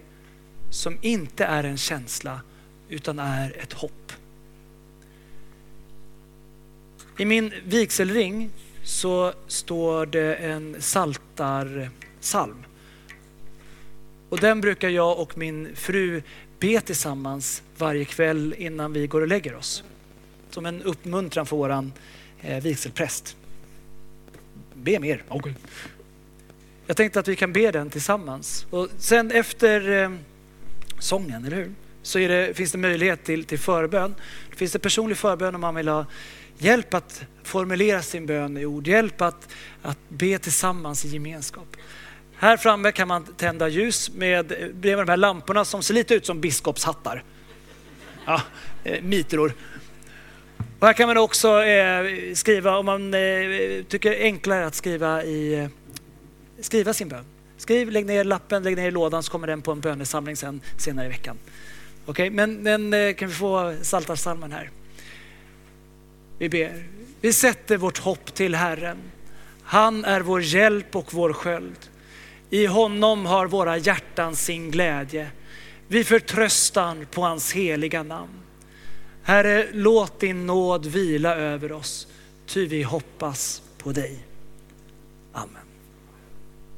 som 0.70 0.98
inte 1.02 1.44
är 1.44 1.64
en 1.64 1.76
känsla 1.76 2.40
utan 2.88 3.18
är 3.18 3.56
ett 3.62 3.72
hopp. 3.72 4.12
I 7.18 7.24
min 7.24 7.52
vigselring 7.64 8.50
så 8.84 9.32
står 9.46 10.06
det 10.06 10.34
en 10.34 10.82
saltarsalm. 10.82 12.64
Och 14.28 14.40
den 14.40 14.60
brukar 14.60 14.88
jag 14.88 15.18
och 15.18 15.38
min 15.38 15.76
fru 15.76 16.22
be 16.58 16.80
tillsammans 16.80 17.62
varje 17.78 18.04
kväll 18.04 18.54
innan 18.58 18.92
vi 18.92 19.06
går 19.06 19.20
och 19.20 19.28
lägger 19.28 19.54
oss. 19.54 19.84
Som 20.58 20.66
en 20.66 20.82
uppmuntran 20.82 21.46
för 21.46 21.56
våran 21.56 21.92
eh, 22.40 22.62
vigselpräst. 22.62 23.36
Be 24.74 24.98
mer. 24.98 25.22
Okay. 25.28 25.52
Jag 26.86 26.96
tänkte 26.96 27.20
att 27.20 27.28
vi 27.28 27.36
kan 27.36 27.52
be 27.52 27.70
den 27.70 27.90
tillsammans. 27.90 28.66
Och 28.70 28.88
sen 28.98 29.30
efter 29.30 30.02
eh, 30.02 30.10
sången, 30.98 31.44
eller 31.44 31.56
hur? 31.56 31.72
Så 32.02 32.18
det, 32.18 32.56
finns 32.56 32.72
det 32.72 32.78
möjlighet 32.78 33.24
till, 33.24 33.44
till 33.44 33.58
förbön. 33.58 34.14
Det 34.50 34.56
finns 34.56 34.72
det 34.72 34.78
personlig 34.78 35.18
förbön 35.18 35.54
om 35.54 35.60
man 35.60 35.74
vill 35.74 35.88
ha 35.88 36.06
hjälp 36.58 36.94
att 36.94 37.24
formulera 37.42 38.02
sin 38.02 38.26
bön 38.26 38.58
i 38.58 38.66
ord, 38.66 38.86
hjälp 38.86 39.20
att, 39.20 39.48
att 39.82 39.98
be 40.08 40.38
tillsammans 40.38 41.04
i 41.04 41.08
gemenskap. 41.08 41.76
Här 42.34 42.56
framme 42.56 42.92
kan 42.92 43.08
man 43.08 43.24
tända 43.24 43.68
ljus 43.68 44.10
med, 44.14 44.46
bredvid 44.48 45.06
de 45.06 45.08
här 45.08 45.16
lamporna 45.16 45.64
som 45.64 45.82
ser 45.82 45.94
lite 45.94 46.14
ut 46.14 46.26
som 46.26 46.40
biskopshattar. 46.40 47.24
Ja, 48.24 48.42
eh, 48.84 49.02
mitror. 49.02 49.52
Och 50.78 50.86
här 50.86 50.94
kan 50.94 51.08
man 51.08 51.16
också 51.16 51.62
eh, 51.62 52.34
skriva, 52.34 52.78
om 52.78 52.86
man 52.86 53.14
eh, 53.14 53.20
tycker 53.88 54.10
det 54.10 54.22
är 54.22 54.24
enklare 54.24 54.66
att 54.66 54.74
skriva, 54.74 55.24
i, 55.24 55.54
eh, 55.54 55.68
skriva 56.60 56.92
sin 56.94 57.08
bön. 57.08 57.24
Skriv, 57.56 57.90
lägg 57.90 58.06
ner 58.06 58.24
lappen, 58.24 58.62
lägg 58.62 58.76
ner 58.76 58.88
i 58.88 58.90
lådan 58.90 59.22
så 59.22 59.32
kommer 59.32 59.46
den 59.46 59.62
på 59.62 59.72
en 59.72 59.80
bönesamling 59.80 60.36
sen, 60.36 60.60
senare 60.76 61.06
i 61.06 61.08
veckan. 61.08 61.38
Okej, 62.06 62.10
okay, 62.12 62.30
men, 62.30 62.62
men 62.62 62.94
eh, 62.94 63.14
kan 63.14 63.28
vi 63.28 63.34
få 63.34 63.74
Psaltarpsalmen 63.82 64.52
här? 64.52 64.70
Vi 66.38 66.48
ber. 66.48 66.84
Vi 67.20 67.32
sätter 67.32 67.76
vårt 67.76 67.98
hopp 67.98 68.34
till 68.34 68.54
Herren. 68.54 68.98
Han 69.62 70.04
är 70.04 70.20
vår 70.20 70.42
hjälp 70.42 70.96
och 70.96 71.14
vår 71.14 71.32
sköld. 71.32 71.88
I 72.50 72.66
honom 72.66 73.26
har 73.26 73.46
våra 73.46 73.76
hjärtan 73.76 74.36
sin 74.36 74.70
glädje. 74.70 75.30
Vi 75.88 76.04
förtröstan 76.04 77.06
på 77.10 77.22
hans 77.22 77.52
heliga 77.52 78.02
namn. 78.02 78.37
Herre, 79.28 79.68
låt 79.72 80.20
din 80.20 80.46
nåd 80.46 80.86
vila 80.86 81.34
över 81.34 81.72
oss, 81.72 82.06
ty 82.46 82.66
vi 82.66 82.82
hoppas 82.82 83.62
på 83.78 83.92
dig. 83.92 84.18
Amen. 85.32 85.67